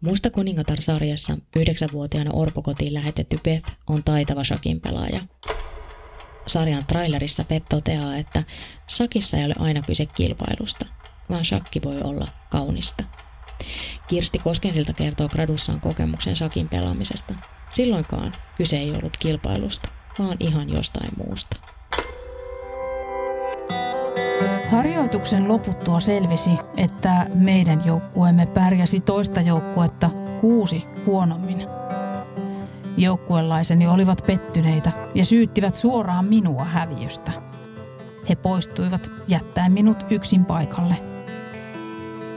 Musta 0.00 0.30
kuningatar-sarjassa 0.30 1.38
yhdeksänvuotiaana 1.56 2.30
orpokotiin 2.32 2.94
lähetetty 2.94 3.38
Beth 3.44 3.70
on 3.88 4.04
taitava 4.04 4.44
shakin 4.44 4.80
pelaaja. 4.80 5.20
Sarjan 6.46 6.86
trailerissa 6.86 7.44
Beth 7.44 7.66
toteaa, 7.68 8.16
että 8.16 8.44
shakissa 8.90 9.36
ei 9.36 9.44
ole 9.44 9.54
aina 9.58 9.82
kyse 9.82 10.06
kilpailusta, 10.06 10.86
vaan 11.30 11.44
shakki 11.44 11.82
voi 11.82 12.00
olla 12.00 12.28
kaunista. 12.50 13.04
Kirsti 14.08 14.38
Koskensilta 14.38 14.92
kertoo 14.92 15.28
gradussaan 15.28 15.80
kokemuksen 15.80 16.36
shakin 16.36 16.68
pelaamisesta. 16.68 17.34
Silloinkaan 17.70 18.32
kyse 18.56 18.76
ei 18.76 18.90
ollut 18.90 19.16
kilpailusta, 19.16 19.88
vaan 20.18 20.36
ihan 20.40 20.68
jostain 20.68 21.10
muusta. 21.16 21.56
Harjoituksen 24.72 25.48
loputtua 25.48 26.00
selvisi, 26.00 26.50
että 26.76 27.26
meidän 27.34 27.82
joukkueemme 27.84 28.46
pärjäsi 28.46 29.00
toista 29.00 29.40
joukkuetta 29.40 30.10
kuusi 30.40 30.86
huonommin. 31.06 31.66
Joukkuelaiseni 32.96 33.86
olivat 33.86 34.22
pettyneitä 34.26 34.92
ja 35.14 35.24
syyttivät 35.24 35.74
suoraan 35.74 36.24
minua 36.24 36.64
häviöstä. 36.64 37.32
He 38.28 38.34
poistuivat 38.34 39.10
jättäen 39.28 39.72
minut 39.72 40.06
yksin 40.10 40.44
paikalle. 40.44 40.94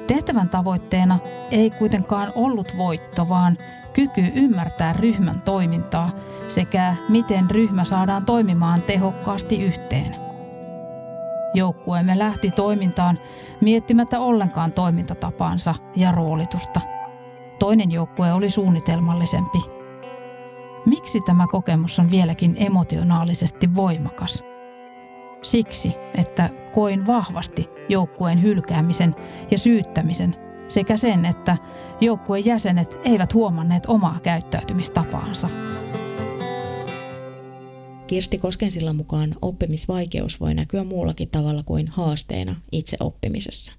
Tehtävän 0.08 0.50
tavoitteena 0.50 1.20
ei 1.52 1.70
kuitenkaan 1.72 2.32
ollut 2.36 2.78
voitto, 2.78 3.30
vaan 3.30 3.58
kyky 3.94 4.32
ymmärtää 4.36 4.94
ryhmän 4.94 5.42
toimintaa 5.42 6.10
sekä 6.48 6.96
miten 7.10 7.52
ryhmä 7.52 7.86
saadaan 7.86 8.26
toimimaan 8.26 8.82
tehokkaasti 8.82 9.64
yhteen. 9.64 10.25
Joukkueemme 11.56 12.18
lähti 12.20 12.52
toimintaan 12.52 13.20
miettimättä 13.62 14.20
ollenkaan 14.20 14.74
toimintatapaansa 14.74 15.76
ja 15.96 16.12
roolitusta. 16.12 16.82
Toinen 17.60 17.92
joukkue 17.92 18.34
oli 18.34 18.50
suunnitelmallisempi. 18.50 19.58
Miksi 20.86 21.22
tämä 21.22 21.48
kokemus 21.52 22.00
on 22.00 22.12
vieläkin 22.12 22.56
emotionaalisesti 22.60 23.76
voimakas? 23.76 24.44
Siksi, 25.42 25.96
että 26.16 26.50
koin 26.74 27.08
vahvasti 27.08 27.70
joukkueen 27.90 28.44
hylkäämisen 28.44 29.16
ja 29.52 29.58
syyttämisen 29.58 30.36
sekä 30.68 30.98
sen, 30.98 31.26
että 31.26 31.58
joukkueen 32.02 32.46
jäsenet 32.46 33.00
eivät 33.04 33.34
huomanneet 33.34 33.86
omaa 33.86 34.18
käyttäytymistapaansa. 34.24 35.50
Kirsti 38.08 38.38
Koskensillan 38.38 38.96
mukaan 38.96 39.36
oppimisvaikeus 39.42 40.40
voi 40.40 40.54
näkyä 40.54 40.84
muullakin 40.84 41.30
tavalla 41.30 41.64
kuin 41.64 41.88
haasteena 41.88 42.62
itse 42.72 42.98
oppimisessa. 43.00 43.74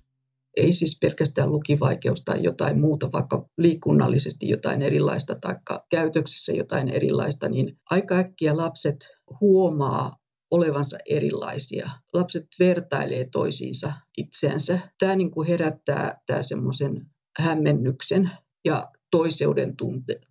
Ei 0.56 0.72
siis 0.72 0.98
pelkästään 1.00 1.52
lukivaikeus 1.52 2.20
tai 2.24 2.42
jotain 2.42 2.80
muuta, 2.80 3.12
vaikka 3.12 3.48
liikunnallisesti 3.58 4.48
jotain 4.48 4.82
erilaista 4.82 5.34
tai 5.34 5.56
käytöksessä 5.90 6.52
jotain 6.52 6.88
erilaista, 6.88 7.48
niin 7.48 7.78
aika 7.90 8.14
äkkiä 8.14 8.56
lapset 8.56 8.96
huomaa 9.40 10.12
olevansa 10.50 10.98
erilaisia. 11.10 11.90
Lapset 12.14 12.46
vertailee 12.58 13.26
toisiinsa 13.32 13.92
itseänsä. 14.16 14.78
Tämä 14.98 15.16
niin 15.16 15.30
kuin 15.30 15.48
herättää 15.48 16.20
tämä 16.26 16.42
semmoisen 16.42 17.06
hämmennyksen 17.38 18.30
ja 18.64 18.86
toiseuden 19.10 19.74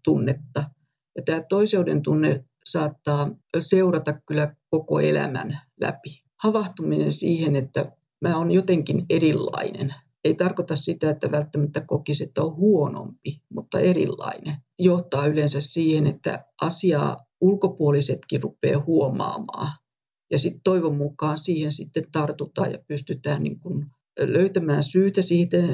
tunnetta. 0.03 0.63
Ja 1.15 1.21
tämä 1.25 1.41
toiseuden 1.41 2.01
tunne 2.01 2.45
saattaa 2.69 3.31
seurata 3.59 4.13
kyllä 4.13 4.55
koko 4.69 4.99
elämän 4.99 5.59
läpi. 5.81 6.09
Havahtuminen 6.43 7.11
siihen, 7.11 7.55
että 7.55 7.91
mä 8.21 8.37
oon 8.37 8.51
jotenkin 8.51 9.05
erilainen, 9.09 9.95
ei 10.23 10.33
tarkoita 10.33 10.75
sitä, 10.75 11.09
että 11.09 11.31
välttämättä 11.31 11.81
kokisi, 11.81 12.23
että 12.23 12.41
on 12.41 12.55
huonompi, 12.55 13.41
mutta 13.53 13.79
erilainen. 13.79 14.55
Johtaa 14.79 15.27
yleensä 15.27 15.61
siihen, 15.61 16.07
että 16.07 16.45
asiaa 16.61 17.17
ulkopuolisetkin 17.41 18.43
rupeaa 18.43 18.83
huomaamaan. 18.87 19.71
Ja 20.31 20.39
sitten 20.39 20.61
toivon 20.63 20.95
mukaan 20.95 21.37
siihen 21.37 21.71
sitten 21.71 22.03
tartutaan 22.11 22.71
ja 22.71 22.79
pystytään 22.87 23.43
niin 23.43 23.59
kuin 23.59 23.85
löytämään 24.19 24.83
syytä 24.83 25.21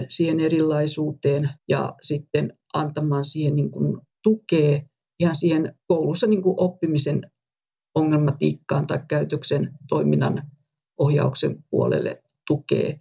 siihen 0.09 0.39
erilaisuuteen 0.39 1.49
ja 1.69 1.93
sitten 2.01 2.57
antamaan 2.73 3.25
siihen 3.25 3.55
niin 3.55 3.71
kuin 3.71 3.97
tukea 4.23 4.79
ihan 5.21 5.35
siihen 5.35 5.75
koulussa 5.87 6.27
niin 6.27 6.41
kuin 6.41 6.55
oppimisen 6.57 7.31
ongelmatiikkaan 7.95 8.87
tai 8.87 8.99
käytöksen 9.07 9.71
toiminnan 9.89 10.51
ohjauksen 10.99 11.63
puolelle 11.69 12.23
tukee, 12.47 12.99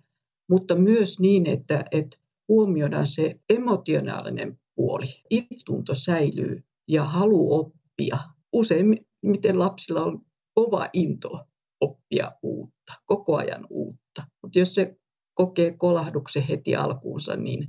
mutta 0.50 0.74
myös 0.74 1.20
niin, 1.20 1.46
että, 1.46 1.85
että 1.90 2.16
huomioidaan 2.48 3.06
se 3.06 3.40
emotionaalinen 3.50 4.61
puoli. 4.74 5.06
Itsetunto 5.30 5.94
säilyy 5.94 6.62
ja 6.88 7.04
halu 7.04 7.54
oppia. 7.59 8.18
Useimmiten 8.52 9.59
lapsilla 9.59 10.02
on 10.02 10.20
kova 10.54 10.88
into 10.92 11.46
oppia 11.80 12.33
uutta, 12.42 12.92
koko 13.06 13.37
ajan 13.37 13.66
uutta. 13.70 14.22
Mutta 14.42 14.59
jos 14.59 14.74
se 14.74 14.96
kokee 15.35 15.72
kolahduksen 15.72 16.42
heti 16.42 16.76
alkuunsa, 16.76 17.37
niin 17.37 17.66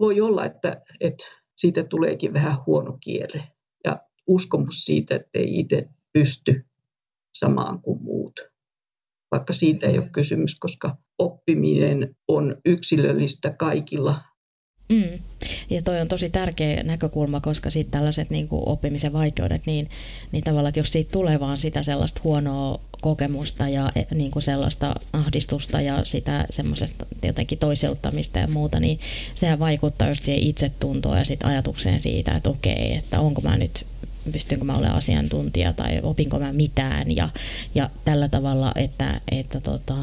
voi 0.00 0.20
olla, 0.20 0.44
että, 0.44 0.82
että 1.00 1.24
siitä 1.56 1.84
tuleekin 1.84 2.32
vähän 2.32 2.56
huono 2.66 2.98
kierre 3.00 3.42
uskomus 4.28 4.84
siitä, 4.84 5.14
että 5.14 5.38
ei 5.38 5.60
itse 5.60 5.88
pysty 6.12 6.64
samaan 7.34 7.82
kuin 7.82 8.02
muut. 8.02 8.40
Vaikka 9.30 9.52
siitä 9.52 9.86
ei 9.86 9.98
ole 9.98 10.08
kysymys, 10.08 10.58
koska 10.58 10.96
oppiminen 11.18 12.16
on 12.28 12.56
yksilöllistä 12.66 13.54
kaikilla. 13.58 14.14
Mm. 14.88 15.18
Ja 15.70 15.82
toi 15.82 16.00
on 16.00 16.08
tosi 16.08 16.30
tärkeä 16.30 16.82
näkökulma, 16.82 17.40
koska 17.40 17.70
sitten 17.70 17.92
tällaiset 17.92 18.30
niin 18.30 18.48
kuin 18.48 18.68
oppimisen 18.68 19.12
vaikeudet, 19.12 19.62
niin, 19.66 19.90
niin 20.32 20.44
tavallaan, 20.44 20.68
että 20.68 20.80
jos 20.80 20.92
siitä 20.92 21.10
tulee 21.10 21.40
vaan 21.40 21.60
sitä 21.60 21.82
sellaista 21.82 22.20
huonoa 22.24 22.80
kokemusta 23.00 23.68
ja 23.68 23.92
e, 23.94 24.14
niin 24.14 24.30
kuin 24.30 24.42
sellaista 24.42 24.94
ahdistusta 25.12 25.80
ja 25.80 26.04
sitä 26.04 26.46
semmoisesta 26.50 27.06
jotenkin 27.22 27.58
toiseuttamista 27.58 28.38
ja 28.38 28.48
muuta, 28.48 28.80
niin 28.80 29.00
sehän 29.34 29.58
vaikuttaa 29.58 30.08
just 30.08 30.24
siihen 30.24 30.42
itsetuntoon 30.42 31.18
ja 31.18 31.24
sitten 31.24 31.48
ajatukseen 31.48 32.02
siitä, 32.02 32.36
että 32.36 32.50
okei, 32.50 32.94
että 32.94 33.20
onko 33.20 33.40
mä 33.40 33.56
nyt 33.56 33.86
pystynkö 34.32 34.64
mä 34.64 34.76
olemaan 34.76 34.98
asiantuntija 34.98 35.72
tai 35.72 36.00
opinko 36.02 36.38
mä 36.38 36.52
mitään 36.52 37.16
ja, 37.16 37.28
ja 37.74 37.90
tällä 38.04 38.28
tavalla, 38.28 38.72
että, 38.76 39.20
että, 39.30 39.60
tota, 39.60 39.94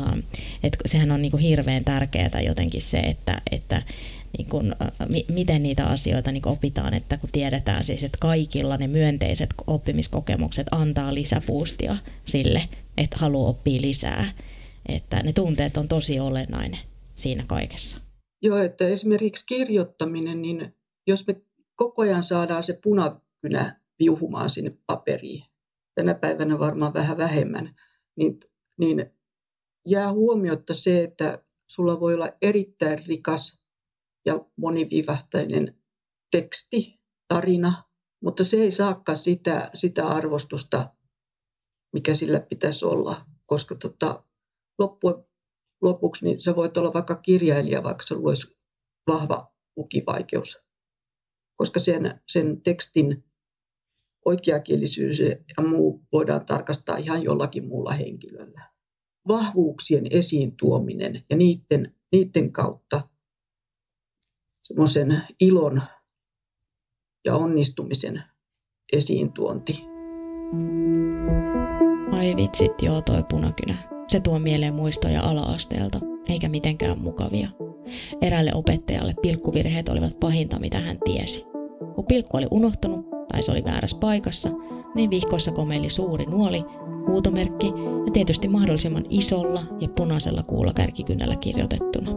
että 0.64 0.78
sehän 0.86 1.12
on 1.12 1.22
niin 1.22 1.32
kuin 1.32 1.44
hirveän 1.44 1.86
tärkeää 1.86 2.42
jotenkin 2.46 2.82
se, 2.82 2.98
että, 2.98 3.42
että 3.52 3.82
niin 4.38 4.50
kuin, 4.50 4.76
miten 5.30 5.64
niitä 5.64 5.86
asioita 5.86 6.32
niin 6.32 6.48
opitaan, 6.48 6.94
että 6.94 7.18
kun 7.18 7.30
tiedetään 7.32 7.84
siis, 7.84 8.04
että 8.04 8.18
kaikilla 8.22 8.78
ne 8.78 8.88
myönteiset 8.88 9.50
oppimiskokemukset 9.68 10.68
antaa 10.72 11.14
lisäpuustia 11.14 11.98
sille, 12.26 12.70
että 12.98 13.18
haluaa 13.18 13.50
oppia 13.50 13.82
lisää, 13.82 14.32
että 14.86 15.24
ne 15.24 15.34
tunteet 15.34 15.78
on 15.78 15.88
tosi 15.88 16.20
olennainen 16.20 16.80
siinä 17.16 17.44
kaikessa. 17.48 17.98
Joo, 18.42 18.58
että 18.58 18.88
esimerkiksi 18.88 19.46
kirjoittaminen, 19.46 20.42
niin 20.42 20.76
jos 21.08 21.28
me 21.28 21.36
koko 21.76 22.02
ajan 22.02 22.24
saadaan 22.24 22.64
se 22.64 22.80
punakynä 22.84 23.76
viuhumaan 24.00 24.50
sinne 24.50 24.78
paperiin, 24.88 25.44
tänä 25.96 26.14
päivänä 26.14 26.60
varmaan 26.60 26.94
vähän 26.94 27.18
vähemmän, 27.18 27.76
niin, 28.18 28.40
niin 28.80 29.06
jää 29.88 30.12
huomiotta 30.12 30.74
se, 30.74 31.04
että 31.04 31.44
sulla 31.72 32.00
voi 32.00 32.14
olla 32.14 32.30
erittäin 32.42 33.06
rikas 33.08 33.62
ja 34.26 34.46
monivivahteinen 34.58 35.82
teksti, 36.32 37.00
tarina, 37.28 37.84
mutta 38.24 38.44
se 38.44 38.58
ei 38.58 38.72
saakaan 38.72 39.18
sitä, 39.18 39.70
sitä 39.74 40.08
arvostusta, 40.08 40.96
mikä 41.94 42.16
sillä 42.16 42.40
pitäisi 42.40 42.86
olla, 42.86 43.26
koska 43.46 43.76
tota, 43.76 44.24
loppujen 44.80 45.30
lopuksi 45.82 46.26
niin 46.26 46.42
sä 46.42 46.56
voit 46.56 46.78
olla 46.78 46.94
vaikka 46.94 47.16
kirjailija, 47.16 47.84
vaikka 47.84 48.04
se 48.06 48.14
olisi 48.14 48.48
vahva 49.08 49.54
lukivaikeus, 49.78 50.64
koska 51.56 51.80
sen, 51.80 52.22
sen 52.28 52.62
tekstin 52.62 53.29
oikeakielisyys 54.30 55.20
ja 55.58 55.64
muu 55.70 56.02
voidaan 56.14 56.46
tarkastaa 56.46 56.98
ihan 56.98 57.24
jollakin 57.24 57.68
muulla 57.68 57.92
henkilöllä. 57.92 58.62
Vahvuuksien 59.28 60.06
esiin 60.12 60.56
tuominen 60.56 61.24
ja 61.30 61.38
niiden, 61.38 61.96
niiden 62.12 62.52
kautta 62.52 63.10
semmoisen 64.64 65.22
ilon 65.42 65.82
ja 67.26 67.36
onnistumisen 67.36 68.24
esiin 68.94 69.34
tuonti. 69.34 69.84
Ai 72.12 72.36
vitsit, 72.36 72.82
joo 72.82 73.02
toi 73.02 73.24
punakynä. 73.30 73.78
Se 74.08 74.20
tuo 74.20 74.40
mieleen 74.40 74.74
muistoja 74.74 75.22
ala-asteelta, 75.22 76.00
eikä 76.28 76.50
mitenkään 76.50 77.00
mukavia. 77.00 77.50
Erälle 78.22 78.52
opettajalle 78.54 79.14
pilkkuvirheet 79.22 79.90
olivat 79.90 80.20
pahinta, 80.20 80.60
mitä 80.60 80.80
hän 80.80 80.98
tiesi. 81.06 81.44
Kun 81.96 82.06
pilkku 82.06 82.38
oli 82.38 82.48
unohtunut, 82.52 83.19
tai 83.32 83.44
se 83.44 83.52
oli 83.52 83.64
väärässä 83.64 83.98
paikassa, 84.00 84.50
niin 84.96 85.10
vihkoissa 85.10 85.52
komeili 85.52 85.90
suuri 85.90 86.26
nuoli, 86.26 86.66
huutomerkki 87.08 87.68
ja 88.06 88.12
tietysti 88.12 88.48
mahdollisimman 88.48 89.04
isolla 89.10 89.62
ja 89.80 89.90
punaisella 89.90 90.44
kuulla 90.44 90.74
kärkikynällä 90.74 91.36
kirjoitettuna. 91.36 92.12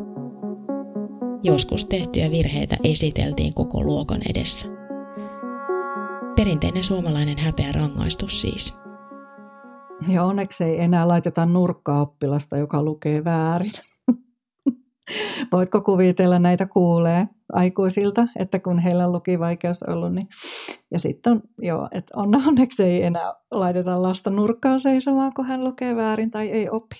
Joskus 1.43 1.85
tehtyjä 1.85 2.31
virheitä 2.31 2.77
esiteltiin 2.85 3.55
koko 3.55 3.83
luokan 3.83 4.21
edessä. 4.31 4.67
Perinteinen 6.37 6.85
suomalainen 6.85 7.39
häpeä 7.39 7.73
rangaistus 7.73 8.41
siis. 8.41 8.77
Ja 10.09 10.25
onneksi 10.25 10.65
ei 10.65 10.81
enää 10.81 11.09
laiteta 11.09 11.47
nurkkaa 11.47 12.01
oppilasta, 12.03 12.57
joka 12.57 12.83
lukee 12.83 13.25
väärin. 13.25 13.71
Voitko 15.53 15.81
kuvitella 15.81 16.39
näitä 16.39 16.67
kuulee 16.67 17.29
aikuisilta, 17.53 18.27
että 18.39 18.59
kun 18.59 18.79
heillä 18.79 19.07
on 19.07 19.13
lukivaikeus 19.13 19.83
ollut, 19.83 20.15
niin 20.15 20.29
ja 20.91 20.99
sitten 20.99 21.33
on, 21.33 21.43
joo, 21.59 21.89
että 21.93 22.13
on, 22.17 22.47
onneksi 22.49 22.83
ei 22.83 23.03
enää 23.03 23.35
laiteta 23.51 24.03
lasta 24.03 24.31
nurkkaan 24.31 24.81
seisomaan, 24.81 25.35
kun 25.35 25.47
hän 25.47 25.65
lukee 25.65 25.97
väärin 25.97 26.31
tai 26.31 26.49
ei 26.49 26.71
opi. 26.71 26.97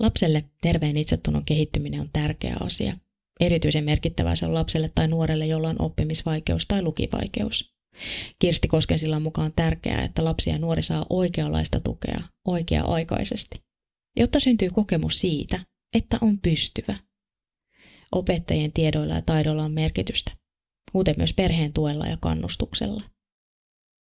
Lapselle 0.00 0.44
terveen 0.62 0.96
itsetunnon 0.96 1.44
kehittyminen 1.44 2.00
on 2.00 2.10
tärkeä 2.12 2.56
asia. 2.60 2.96
Erityisen 3.40 3.84
merkittävää 3.84 4.36
se 4.36 4.46
on 4.46 4.54
lapselle 4.54 4.90
tai 4.94 5.08
nuorelle, 5.08 5.46
jolla 5.46 5.68
on 5.68 5.82
oppimisvaikeus 5.82 6.66
tai 6.66 6.82
lukivaikeus. 6.82 7.72
Kirsti 8.38 8.68
Koskensilla 8.68 9.16
on 9.16 9.22
mukaan 9.22 9.52
tärkeää, 9.56 10.02
että 10.02 10.24
lapsi 10.24 10.50
ja 10.50 10.58
nuori 10.58 10.82
saa 10.82 11.06
oikeanlaista 11.10 11.80
tukea 11.80 12.20
oikea-aikaisesti, 12.46 13.62
jotta 14.16 14.40
syntyy 14.40 14.70
kokemus 14.70 15.20
siitä, 15.20 15.60
että 15.94 16.18
on 16.20 16.38
pystyvä. 16.38 16.96
Opettajien 18.12 18.72
tiedoilla 18.72 19.14
ja 19.14 19.22
taidolla 19.22 19.64
on 19.64 19.72
merkitystä, 19.72 20.32
kuten 20.92 21.14
myös 21.18 21.32
perheen 21.34 21.72
tuella 21.72 22.06
ja 22.06 22.16
kannustuksella. 22.20 23.02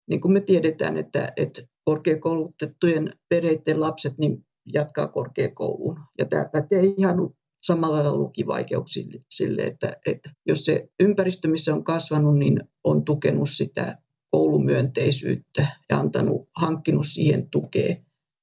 Niin 0.10 0.21
kuin 0.21 0.32
me 0.32 0.41
tiedetään, 0.41 0.97
että, 0.97 1.34
että 1.38 1.62
korkeakoulutettujen 1.84 3.13
perheiden 3.30 3.80
lapset 3.80 4.17
niin 4.17 4.45
jatkaa 4.74 5.08
korkeakouluun. 5.08 6.00
Ja 6.17 6.26
tämä 6.26 6.50
pätee 6.52 6.84
ihan 6.97 7.17
samalla 7.63 7.95
lailla 7.95 8.17
lukivaikeuksille, 8.17 9.63
että, 9.63 9.97
että 10.06 10.30
jos 10.47 10.65
se 10.65 10.89
ympäristö, 11.00 11.47
missä 11.47 11.74
on 11.74 11.84
kasvanut, 11.84 12.38
niin 12.38 12.60
on 12.84 13.06
tukenut 13.06 13.50
sitä 13.50 13.97
koulumyönteisyyttä 14.32 15.67
ja 15.89 16.00
antanut, 16.00 16.50
hankkinut 16.56 17.06
siihen 17.08 17.50
tukea, 17.50 17.95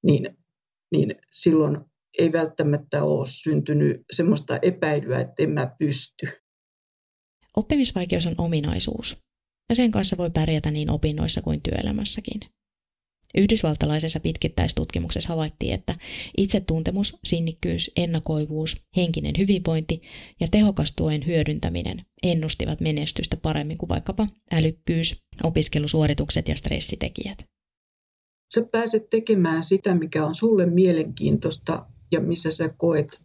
niin, 0.03 0.37
niin 0.91 1.15
silloin 1.33 1.77
ei 2.17 2.31
välttämättä 2.31 3.03
ole 3.03 3.27
syntynyt 3.27 4.01
semmoista 4.11 4.59
epäilyä, 4.61 5.19
että 5.19 5.43
en 5.43 5.49
mä 5.49 5.75
pysty. 5.79 6.27
Oppimisvaikeus 7.57 8.25
on 8.25 8.35
ominaisuus, 8.37 9.17
ja 9.69 9.75
sen 9.75 9.91
kanssa 9.91 10.17
voi 10.17 10.29
pärjätä 10.29 10.71
niin 10.71 10.89
opinnoissa 10.89 11.41
kuin 11.41 11.61
työelämässäkin. 11.61 12.39
Yhdysvaltalaisessa 13.37 14.19
pitkittäistutkimuksessa 14.19 15.29
havaittiin, 15.29 15.73
että 15.73 15.95
itsetuntemus, 16.37 17.17
sinnikkyys, 17.23 17.91
ennakoivuus, 17.95 18.77
henkinen 18.95 19.33
hyvinvointi 19.37 20.01
ja 20.39 20.47
tehokas 20.47 20.93
tuen 20.93 21.25
hyödyntäminen 21.25 22.05
ennustivat 22.23 22.81
menestystä 22.81 23.37
paremmin 23.37 23.77
kuin 23.77 23.89
vaikkapa 23.89 24.27
älykkyys, 24.51 25.23
opiskelusuoritukset 25.43 26.47
ja 26.47 26.55
stressitekijät. 26.55 27.37
Sä 28.53 28.65
pääset 28.71 29.09
tekemään 29.09 29.63
sitä, 29.63 29.95
mikä 29.95 30.25
on 30.25 30.35
sulle 30.35 30.65
mielenkiintoista 30.65 31.85
ja 32.11 32.21
missä 32.21 32.51
sä 32.51 32.69
koet 32.69 33.21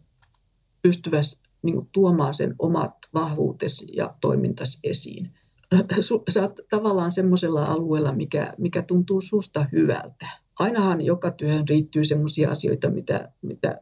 pystyväs 0.81 1.41
niin 1.61 1.89
tuomaan 1.91 2.33
sen 2.33 2.55
omat 2.59 2.93
vahvuutesi 3.13 3.87
ja 3.95 4.15
toimintasi 4.21 4.79
esiin 4.83 5.31
sä 6.29 6.41
oot 6.41 6.59
tavallaan 6.69 7.11
semmoisella 7.11 7.65
alueella, 7.65 8.13
mikä, 8.13 8.53
mikä 8.57 8.81
tuntuu 8.81 9.21
susta 9.21 9.65
hyvältä. 9.71 10.27
Ainahan 10.59 11.01
joka 11.01 11.31
työhön 11.31 11.69
riittyy 11.69 12.05
semmoisia 12.05 12.51
asioita, 12.51 12.89
mitä, 12.89 13.31
mitä 13.41 13.81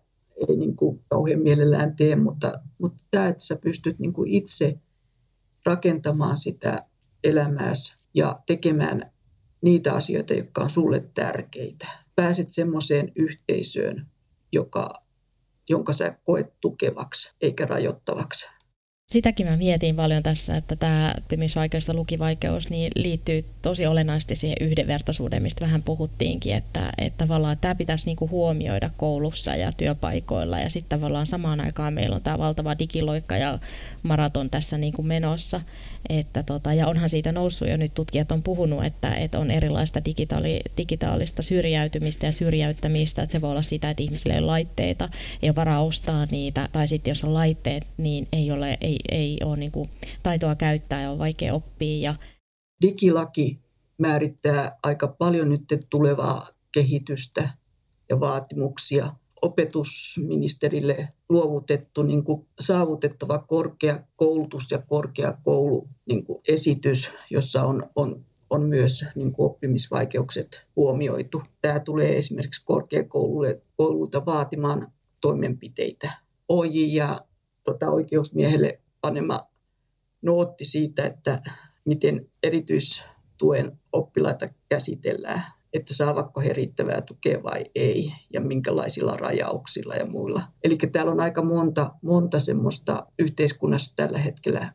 ei 0.50 0.56
niin 0.56 0.76
kuin 0.76 1.02
kauhean 1.10 1.39
mielellään 1.39 1.96
tee, 1.96 2.16
mutta, 2.16 2.54
mutta 2.80 3.04
tämä, 3.12 3.28
että 3.28 3.46
sä 3.46 3.56
pystyt 3.56 4.00
niin 4.00 4.13
kuin 4.13 4.32
itse 4.32 4.80
rakentamaan 5.66 6.38
sitä 6.38 6.86
elämääsi 7.24 7.98
ja 8.13 8.39
tekemään 8.46 9.12
niitä 9.62 9.94
asioita, 9.94 10.34
jotka 10.34 10.62
on 10.62 10.70
sulle 10.70 11.04
tärkeitä. 11.13 11.88
Pääset 12.16 12.52
semmoiseen 12.52 13.12
yhteisöön, 13.16 14.06
joka, 14.54 14.89
jonka 15.70 15.94
sä 15.94 16.18
koet 16.24 16.54
tukevaksi 16.62 17.32
eikä 17.42 17.66
rajoittavaksi? 17.66 18.48
Sitäkin 19.13 19.48
mä 19.48 19.58
mietin 19.58 19.96
paljon 19.96 20.24
tässä, 20.24 20.58
että 20.58 20.76
tämä 20.76 21.13
oppimisvaikeus 21.18 21.88
ja 21.88 21.94
lukivaikeus 21.94 22.70
niin 22.70 22.92
liittyy 22.96 23.46
tosi 23.62 23.86
olennaisesti 23.86 24.36
siihen 24.36 24.58
yhdenvertaisuuteen, 24.62 25.44
mistä 25.44 25.66
vähän 25.66 25.84
puhuttiinkin, 25.84 26.56
että, 26.56 26.92
että 26.98 27.18
tavallaan 27.18 27.58
tämä 27.58 27.76
pitäisi 27.76 28.06
niinku 28.06 28.30
huomioida 28.30 28.89
koulussa 28.98 29.56
ja 29.56 29.72
työpaikoilla. 29.72 30.60
Ja 30.60 30.70
sitten 30.70 31.00
tavallaan 31.00 31.28
samaan 31.28 31.62
aikaan 31.62 31.94
meillä 31.94 32.16
on 32.16 32.22
tämä 32.22 32.38
valtava 32.38 32.80
digiloikka 32.80 33.38
ja 33.38 33.60
maraton 34.04 34.50
tässä 34.50 34.78
niinku 34.78 35.04
menossa, 35.04 35.62
että 36.10 36.44
tota, 36.44 36.74
ja 36.74 36.88
onhan 36.88 37.10
siitä 37.10 37.32
noussut 37.32 37.68
jo 37.68 37.78
nyt 37.78 37.94
tutkijat 37.94 38.32
on 38.32 38.44
puhunut, 38.44 38.86
että, 38.86 39.16
että 39.16 39.39
on 39.39 39.52
erilaista 39.52 40.06
digitaali, 40.06 40.62
digitaalista 40.78 41.42
syrjäytymistä 41.42 42.26
ja 42.26 42.32
syrjäyttämistä, 42.32 43.24
että 43.24 43.32
se 43.32 43.42
voi 43.42 43.52
olla 43.52 43.62
sitä, 43.62 43.89
että 43.89 44.04
ihmisille 44.04 44.34
ei 44.34 44.39
ole 44.39 44.46
laitteita, 44.46 45.10
ei 45.42 45.50
ole 45.50 45.56
varaa 45.56 45.84
ostaa 45.84 46.26
niitä, 46.32 46.70
tai 46.72 46.88
sitten 46.88 47.12
jos 47.12 47.24
on 47.24 47.34
laitteet, 47.34 47.88
niin 47.98 48.28
ei 48.34 48.52
ole, 48.52 48.78
ei, 48.82 49.00
ei 49.12 49.38
ole 49.44 49.58
niin 49.58 49.72
kuin 49.72 49.89
taitoa 50.24 50.56
käyttää 50.56 51.02
ja 51.02 51.12
on 51.12 51.20
vaikea 51.20 51.54
oppia. 51.54 52.00
Ja... 52.12 52.16
Digilaki 52.82 53.60
määrittää 53.98 54.78
aika 54.84 55.08
paljon 55.08 55.50
nyt 55.50 55.63
tulevaa 55.89 56.48
kehitystä 56.74 57.50
ja 58.10 58.20
vaatimuksia 58.20 59.12
opetusministerille 59.43 61.10
luovutettu 61.29 62.03
niin 62.03 62.23
kuin 62.23 62.47
saavutettava 62.60 63.39
korkeakoulutus 63.39 64.71
ja 64.71 64.79
korkeakoulu 64.79 65.88
niin 66.06 66.25
kuin 66.25 66.41
esitys, 66.47 67.12
jossa 67.29 67.63
on, 67.63 67.89
on, 67.95 68.25
on 68.49 68.63
myös 68.63 69.06
niin 69.15 69.34
kuin 69.34 69.51
oppimisvaikeukset 69.51 70.65
huomioitu. 70.75 71.43
Tämä 71.62 71.79
tulee 71.79 72.17
esimerkiksi 72.17 72.65
korkeakoululta 72.65 74.25
vaatimaan 74.25 74.91
toimenpiteitä. 75.21 76.12
OJ 76.49 76.75
ja 76.93 77.19
tota, 77.63 77.91
oikeusmiehelle 77.91 78.79
panema 79.01 79.47
nootti 80.21 80.65
siitä, 80.65 81.06
että 81.06 81.41
miten 81.86 82.29
erityistuen 82.43 83.79
oppilaita 83.91 84.47
käsitellään 84.69 85.43
että 85.74 85.94
saavatko 85.94 86.42
he 86.42 86.54
riittävää 86.54 87.02
tukea 87.02 87.44
vai 87.44 87.64
ei 87.76 88.14
ja 88.34 88.42
minkälaisilla 88.42 89.14
rajauksilla 89.14 89.96
ja 89.96 90.06
muilla. 90.06 90.42
Eli 90.64 90.78
täällä 90.92 91.12
on 91.12 91.20
aika 91.20 91.44
monta, 91.44 91.94
monta 92.02 92.40
semmoista 92.40 93.08
yhteiskunnassa 93.20 93.96
tällä 93.96 94.20
hetkellä 94.20 94.72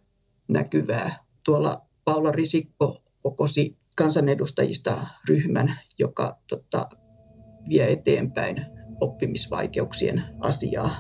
näkyvää. 0.49 1.17
Tuolla 1.45 1.83
Paula 2.05 2.33
Risikko 2.33 3.03
kokosi 3.23 3.77
kansanedustajista 3.97 5.07
ryhmän, 5.29 5.81
joka 5.99 6.37
tota, 6.49 6.89
vie 7.69 7.93
eteenpäin 7.93 8.67
oppimisvaikeuksien 9.01 10.25
asiaa. 10.41 10.91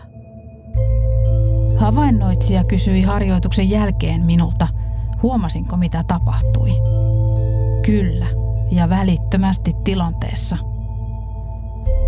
Havainnoitsija 1.76 2.64
kysyi 2.64 3.02
harjoituksen 3.02 3.70
jälkeen 3.70 4.20
minulta, 4.20 4.68
huomasinko 5.22 5.76
mitä 5.76 6.04
tapahtui. 6.08 6.70
Kyllä, 7.86 8.26
ja 8.70 8.88
välittömästi 8.88 9.72
tilanteessa. 9.84 10.56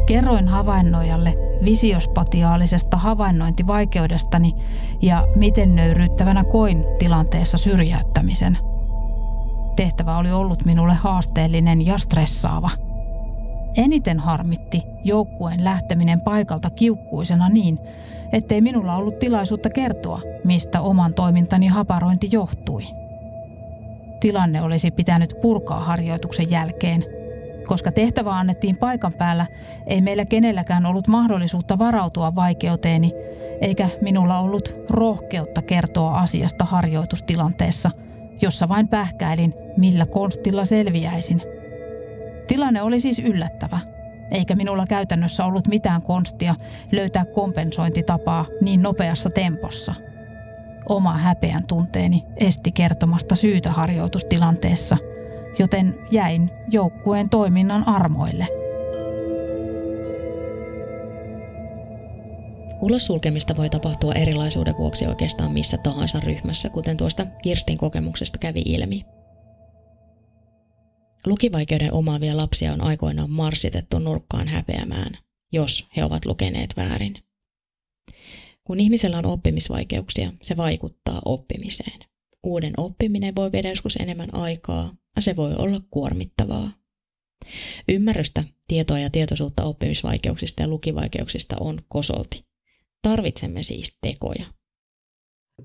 Kerroin 0.06 0.48
havainnoijalle 0.48 1.34
visiospatiaalisesta 1.64 2.96
havainnointivaikeudestani 2.96 4.54
ja 5.02 5.26
miten 5.36 5.76
nöyryyttävänä 5.76 6.44
koin 6.44 6.84
tilanteessa 6.98 7.58
syrjäyttämisen. 7.58 8.58
Tehtävä 9.76 10.16
oli 10.16 10.32
ollut 10.32 10.64
minulle 10.64 10.94
haasteellinen 10.94 11.86
ja 11.86 11.98
stressaava. 11.98 12.70
Eniten 13.76 14.18
harmitti 14.18 14.82
joukkueen 15.04 15.64
lähteminen 15.64 16.20
paikalta 16.20 16.70
kiukkuisena 16.70 17.48
niin, 17.48 17.78
ettei 18.32 18.60
minulla 18.60 18.96
ollut 18.96 19.18
tilaisuutta 19.18 19.68
kertoa, 19.70 20.20
mistä 20.44 20.80
oman 20.80 21.14
toimintani 21.14 21.66
haparointi 21.66 22.28
johtui 22.32 22.99
tilanne 24.20 24.62
olisi 24.62 24.90
pitänyt 24.90 25.34
purkaa 25.42 25.80
harjoituksen 25.80 26.50
jälkeen. 26.50 27.04
Koska 27.66 27.92
tehtävä 27.92 28.30
annettiin 28.30 28.76
paikan 28.76 29.12
päällä, 29.12 29.46
ei 29.86 30.00
meillä 30.00 30.24
kenelläkään 30.24 30.86
ollut 30.86 31.08
mahdollisuutta 31.08 31.78
varautua 31.78 32.34
vaikeuteeni, 32.34 33.12
eikä 33.60 33.88
minulla 34.00 34.38
ollut 34.38 34.74
rohkeutta 34.90 35.62
kertoa 35.62 36.18
asiasta 36.18 36.64
harjoitustilanteessa, 36.64 37.90
jossa 38.42 38.68
vain 38.68 38.88
pähkäilin, 38.88 39.54
millä 39.76 40.06
konstilla 40.06 40.64
selviäisin. 40.64 41.40
Tilanne 42.46 42.82
oli 42.82 43.00
siis 43.00 43.18
yllättävä, 43.18 43.78
eikä 44.30 44.54
minulla 44.54 44.86
käytännössä 44.86 45.44
ollut 45.44 45.68
mitään 45.68 46.02
konstia 46.02 46.54
löytää 46.92 47.24
kompensointitapaa 47.24 48.46
niin 48.60 48.82
nopeassa 48.82 49.30
tempossa– 49.30 49.94
Oma 50.88 51.12
häpeän 51.12 51.66
tunteeni 51.66 52.22
esti 52.36 52.72
kertomasta 52.72 53.36
syytä 53.36 53.70
harjoitustilanteessa, 53.70 54.96
joten 55.58 55.98
jäin 56.10 56.50
joukkueen 56.70 57.28
toiminnan 57.28 57.88
armoille. 57.88 58.46
Ulos 62.80 63.06
sulkemista 63.06 63.56
voi 63.56 63.70
tapahtua 63.70 64.12
erilaisuuden 64.12 64.76
vuoksi 64.78 65.06
oikeastaan 65.06 65.52
missä 65.52 65.78
tahansa 65.78 66.20
ryhmässä, 66.20 66.68
kuten 66.68 66.96
tuosta 66.96 67.26
Kirstin 67.42 67.78
kokemuksesta 67.78 68.38
kävi 68.38 68.62
ilmi. 68.66 69.04
Lukivaikeuden 71.26 71.92
omaavia 71.92 72.36
lapsia 72.36 72.72
on 72.72 72.80
aikoinaan 72.80 73.30
marssitettu 73.30 73.98
nurkkaan 73.98 74.48
häpeämään, 74.48 75.18
jos 75.52 75.88
he 75.96 76.04
ovat 76.04 76.26
lukeneet 76.26 76.74
väärin. 76.76 77.14
Kun 78.70 78.80
ihmisellä 78.80 79.18
on 79.18 79.26
oppimisvaikeuksia, 79.26 80.32
se 80.42 80.56
vaikuttaa 80.56 81.22
oppimiseen. 81.24 82.00
Uuden 82.42 82.72
oppiminen 82.76 83.34
voi 83.36 83.52
viedä 83.52 83.68
joskus 83.68 83.96
enemmän 83.96 84.34
aikaa 84.34 84.94
ja 85.16 85.22
se 85.22 85.36
voi 85.36 85.54
olla 85.54 85.80
kuormittavaa. 85.90 86.72
Ymmärrystä, 87.88 88.44
tietoa 88.68 88.98
ja 88.98 89.10
tietoisuutta 89.10 89.64
oppimisvaikeuksista 89.64 90.62
ja 90.62 90.68
lukivaikeuksista 90.68 91.56
on 91.60 91.82
kosolti. 91.88 92.44
Tarvitsemme 93.02 93.62
siis 93.62 93.96
tekoja. 94.00 94.46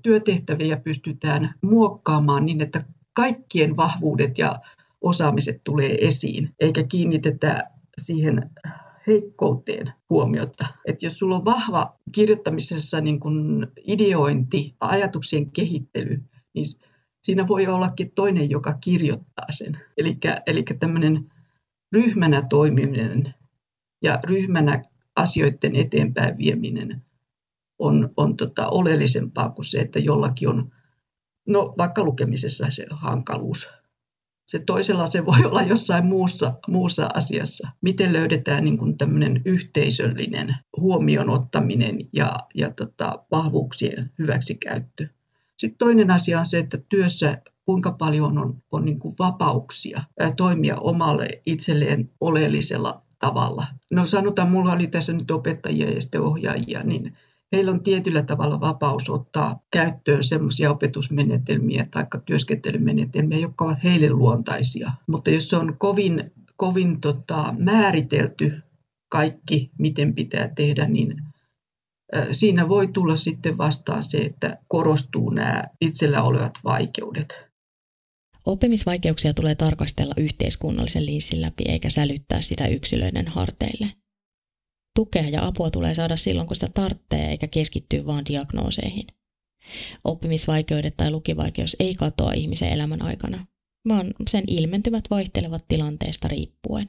Työtehtäviä 0.02 0.76
pystytään 0.76 1.54
muokkaamaan 1.62 2.46
niin, 2.46 2.60
että 2.60 2.84
kaikkien 3.12 3.76
vahvuudet 3.76 4.38
ja 4.38 4.58
osaamiset 5.00 5.60
tulee 5.64 5.94
esiin, 6.00 6.54
eikä 6.60 6.84
kiinnitetä 6.84 7.70
siihen 8.00 8.50
heikkouteen 9.06 9.92
huomiota. 10.10 10.66
Että 10.84 11.06
jos 11.06 11.18
sulla 11.18 11.36
on 11.36 11.44
vahva 11.44 11.98
kirjoittamisessa 12.12 13.00
niin 13.00 13.20
kuin 13.20 13.66
ideointi, 13.84 14.76
ajatuksien 14.80 15.50
kehittely, 15.50 16.22
niin 16.54 16.64
siinä 17.22 17.48
voi 17.48 17.66
ollakin 17.66 18.10
toinen, 18.10 18.50
joka 18.50 18.74
kirjoittaa 18.74 19.46
sen. 19.50 19.80
Eli 20.46 20.64
tämmöinen 20.78 21.32
ryhmänä 21.92 22.42
toimiminen 22.42 23.34
ja 24.02 24.18
ryhmänä 24.24 24.82
asioiden 25.16 25.76
eteenpäin 25.76 26.38
vieminen 26.38 27.02
on, 27.78 28.12
on 28.16 28.36
tota 28.36 28.68
oleellisempaa 28.68 29.50
kuin 29.50 29.64
se, 29.64 29.78
että 29.78 29.98
jollakin 29.98 30.48
on, 30.48 30.72
no 31.46 31.74
vaikka 31.78 32.04
lukemisessa 32.04 32.70
se 32.70 32.86
hankaluus 32.90 33.68
se 34.46 34.58
toisella 34.58 35.06
se 35.06 35.26
voi 35.26 35.44
olla 35.44 35.62
jossain 35.62 36.06
muussa, 36.06 36.54
muussa 36.68 37.08
asiassa. 37.14 37.68
Miten 37.80 38.12
löydetään 38.12 38.64
niin 38.64 38.78
kuin 38.78 38.98
tämmöinen 38.98 39.42
yhteisöllinen 39.44 40.56
huomioon 40.76 41.30
ottaminen 41.30 41.98
ja, 42.12 42.36
ja 42.54 42.70
tota, 42.70 43.24
vahvuuksien 43.30 44.10
hyväksikäyttö. 44.18 45.06
Sitten 45.56 45.78
toinen 45.78 46.10
asia 46.10 46.38
on 46.38 46.46
se, 46.46 46.58
että 46.58 46.78
työssä 46.88 47.42
kuinka 47.64 47.92
paljon 47.92 48.38
on, 48.38 48.62
on 48.72 48.84
niin 48.84 48.98
kuin 48.98 49.14
vapauksia 49.18 50.02
toimia 50.36 50.76
omalle 50.76 51.28
itselleen 51.46 52.10
oleellisella 52.20 53.02
tavalla. 53.18 53.66
No 53.90 54.06
sanotaan, 54.06 54.50
mulla 54.50 54.72
oli 54.72 54.86
tässä 54.86 55.12
nyt 55.12 55.30
opettajia 55.30 55.90
ja 55.90 56.00
sitten 56.00 56.20
ohjaajia, 56.20 56.82
niin 56.82 57.16
heillä 57.56 57.70
on 57.70 57.82
tietyllä 57.82 58.22
tavalla 58.22 58.60
vapaus 58.60 59.10
ottaa 59.10 59.60
käyttöön 59.72 60.24
sellaisia 60.24 60.70
opetusmenetelmiä 60.70 61.86
tai 61.90 62.06
työskentelymenetelmiä, 62.26 63.38
jotka 63.38 63.64
ovat 63.64 63.84
heille 63.84 64.10
luontaisia. 64.10 64.92
Mutta 65.06 65.30
jos 65.30 65.48
se 65.48 65.56
on 65.56 65.76
kovin, 65.78 66.32
kovin 66.56 67.00
tota, 67.00 67.54
määritelty 67.58 68.62
kaikki, 69.08 69.70
miten 69.78 70.14
pitää 70.14 70.48
tehdä, 70.48 70.88
niin 70.88 71.14
siinä 72.32 72.68
voi 72.68 72.86
tulla 72.86 73.16
sitten 73.16 73.58
vastaan 73.58 74.04
se, 74.04 74.18
että 74.18 74.58
korostuu 74.68 75.30
nämä 75.30 75.64
itsellä 75.80 76.22
olevat 76.22 76.52
vaikeudet. 76.64 77.46
Oppimisvaikeuksia 78.46 79.34
tulee 79.34 79.54
tarkastella 79.54 80.14
yhteiskunnallisen 80.16 81.06
liissin 81.06 81.42
läpi 81.42 81.64
eikä 81.68 81.90
sälyttää 81.90 82.40
sitä 82.40 82.66
yksilöiden 82.66 83.28
harteille. 83.28 83.92
Tukea 84.96 85.28
ja 85.28 85.46
apua 85.46 85.70
tulee 85.70 85.94
saada 85.94 86.16
silloin, 86.16 86.46
kun 86.46 86.56
sitä 86.56 86.68
tarvitsee, 86.74 87.30
eikä 87.30 87.46
keskittyä 87.46 88.06
vain 88.06 88.24
diagnooseihin. 88.26 89.06
Oppimisvaikeudet 90.04 90.96
tai 90.96 91.10
lukivaikeus 91.10 91.76
ei 91.80 91.94
katoa 91.94 92.32
ihmisen 92.32 92.72
elämän 92.72 93.02
aikana, 93.02 93.46
vaan 93.88 94.14
sen 94.28 94.44
ilmentyvät 94.46 95.04
vaihtelevat 95.10 95.64
tilanteesta 95.68 96.28
riippuen. 96.28 96.88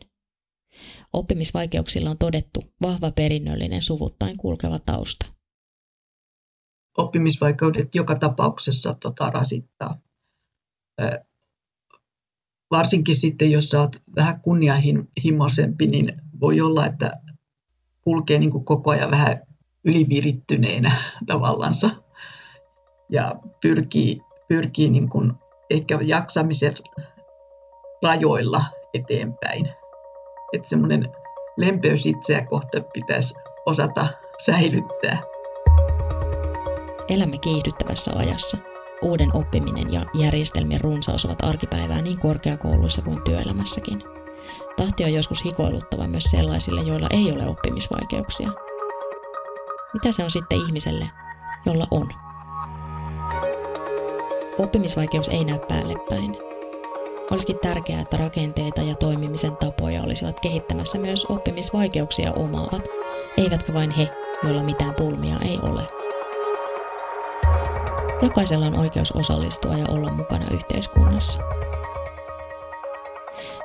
Oppimisvaikeuksilla 1.13 2.09
on 2.09 2.17
todettu 2.17 2.63
vahva 2.81 3.11
perinnöllinen 3.11 3.81
suvuttain 3.81 4.37
kulkeva 4.37 4.79
tausta. 4.79 5.25
Oppimisvaikeudet 6.97 7.95
joka 7.95 8.15
tapauksessa 8.15 8.93
tota, 8.93 9.29
rasittaa. 9.29 10.01
Varsinkin 12.71 13.15
sitten, 13.15 13.51
jos 13.51 13.73
olet 13.73 14.03
vähän 14.15 14.41
kunnianhimoisempi, 14.41 15.87
niin 15.87 16.13
voi 16.39 16.61
olla, 16.61 16.85
että 16.85 17.11
kulkee 18.07 18.39
niin 18.39 18.51
kuin 18.51 18.65
koko 18.65 18.91
ajan 18.91 19.11
vähän 19.11 19.41
ylivirittyneenä 19.85 20.91
tavallansa 21.27 21.89
ja 23.09 23.35
pyrkii, 23.61 24.21
pyrkii 24.47 24.89
niin 24.89 25.09
kuin 25.09 25.33
ehkä 25.69 25.99
jaksamisen 26.01 26.73
rajoilla 28.03 28.63
eteenpäin. 28.93 29.69
Että 30.53 30.69
semmoinen 30.69 31.07
lempeys 31.57 32.05
itseä 32.05 32.45
kohta 32.45 32.81
pitäisi 32.93 33.35
osata 33.65 34.07
säilyttää. 34.45 35.17
Elämme 37.07 37.37
kiihdyttävässä 37.37 38.11
ajassa. 38.15 38.57
Uuden 39.01 39.35
oppiminen 39.35 39.93
ja 39.93 40.01
järjestelmien 40.13 40.81
runsaus 40.81 41.25
ovat 41.25 41.43
arkipäivää 41.43 42.01
niin 42.01 42.19
korkeakouluissa 42.19 43.01
kuin 43.01 43.23
työelämässäkin– 43.23 44.03
Tahti 44.77 45.03
on 45.03 45.13
joskus 45.13 45.45
hikoiluttava 45.45 46.07
myös 46.07 46.23
sellaisille, 46.23 46.81
joilla 46.81 47.07
ei 47.11 47.31
ole 47.31 47.47
oppimisvaikeuksia. 47.47 48.49
Mitä 49.93 50.11
se 50.11 50.23
on 50.23 50.31
sitten 50.31 50.57
ihmiselle, 50.57 51.09
jolla 51.65 51.87
on? 51.91 52.13
Oppimisvaikeus 54.57 55.29
ei 55.29 55.45
näy 55.45 55.59
päälle 55.59 55.93
päin. 56.09 56.37
Olisikin 57.31 57.59
tärkeää, 57.59 58.01
että 58.01 58.17
rakenteita 58.17 58.81
ja 58.81 58.95
toimimisen 58.95 59.57
tapoja 59.57 60.03
olisivat 60.03 60.39
kehittämässä 60.39 60.97
myös 60.97 61.25
oppimisvaikeuksia 61.25 62.31
omaavat, 62.31 62.81
eivätkä 63.37 63.73
vain 63.73 63.91
he, 63.91 64.09
joilla 64.43 64.63
mitään 64.63 64.95
pulmia 64.95 65.35
ei 65.45 65.59
ole. 65.63 65.81
Jokaisella 68.21 68.65
on 68.65 68.79
oikeus 68.79 69.11
osallistua 69.11 69.77
ja 69.77 69.85
olla 69.89 70.11
mukana 70.11 70.45
yhteiskunnassa 70.51 71.39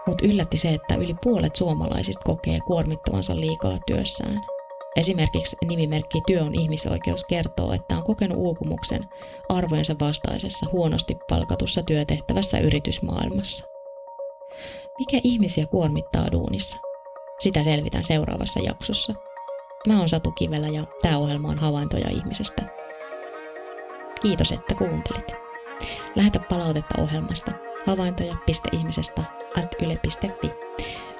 mutta 0.06 0.26
yllätti 0.26 0.56
se, 0.56 0.68
että 0.68 0.94
yli 0.94 1.14
puolet 1.22 1.56
suomalaisista 1.56 2.22
kokee 2.24 2.60
kuormittavansa 2.60 3.36
liikaa 3.40 3.78
työssään. 3.86 4.40
Esimerkiksi 4.96 5.56
nimimerkki 5.68 6.20
Työ 6.26 6.42
on 6.42 6.54
ihmisoikeus 6.54 7.24
kertoo, 7.24 7.72
että 7.72 7.96
on 7.96 8.04
kokenut 8.04 8.38
uupumuksen 8.38 9.08
arvojensa 9.48 9.96
vastaisessa 10.00 10.66
huonosti 10.72 11.16
palkatussa 11.28 11.82
työtehtävässä 11.82 12.58
yritysmaailmassa. 12.58 13.66
Mikä 14.98 15.20
ihmisiä 15.24 15.66
kuormittaa 15.66 16.32
duunissa? 16.32 16.78
Sitä 17.40 17.64
selvitän 17.64 18.04
seuraavassa 18.04 18.60
jaksossa. 18.60 19.14
Mä 19.86 19.98
oon 19.98 20.08
Satu 20.08 20.32
Kivelä 20.32 20.68
ja 20.68 20.84
tämä 21.02 21.18
ohjelma 21.18 21.48
on 21.48 21.58
Havaintoja 21.58 22.10
ihmisestä. 22.10 22.62
Kiitos, 24.22 24.52
että 24.52 24.74
kuuntelit. 24.74 25.32
Lähetä 26.16 26.40
palautetta 26.48 27.02
ohjelmasta 27.02 27.52
havaintoja.ihmisestä 27.86 29.41
at 29.56 29.74
yle.fi. 29.80 30.52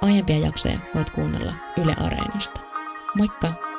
Aiempia 0.03 0.39
jaksoja 0.39 0.79
voit 0.95 1.11
kuunnella 1.11 1.55
Yle 1.77 1.95
Areenasta. 2.01 2.61
Moikka! 3.17 3.72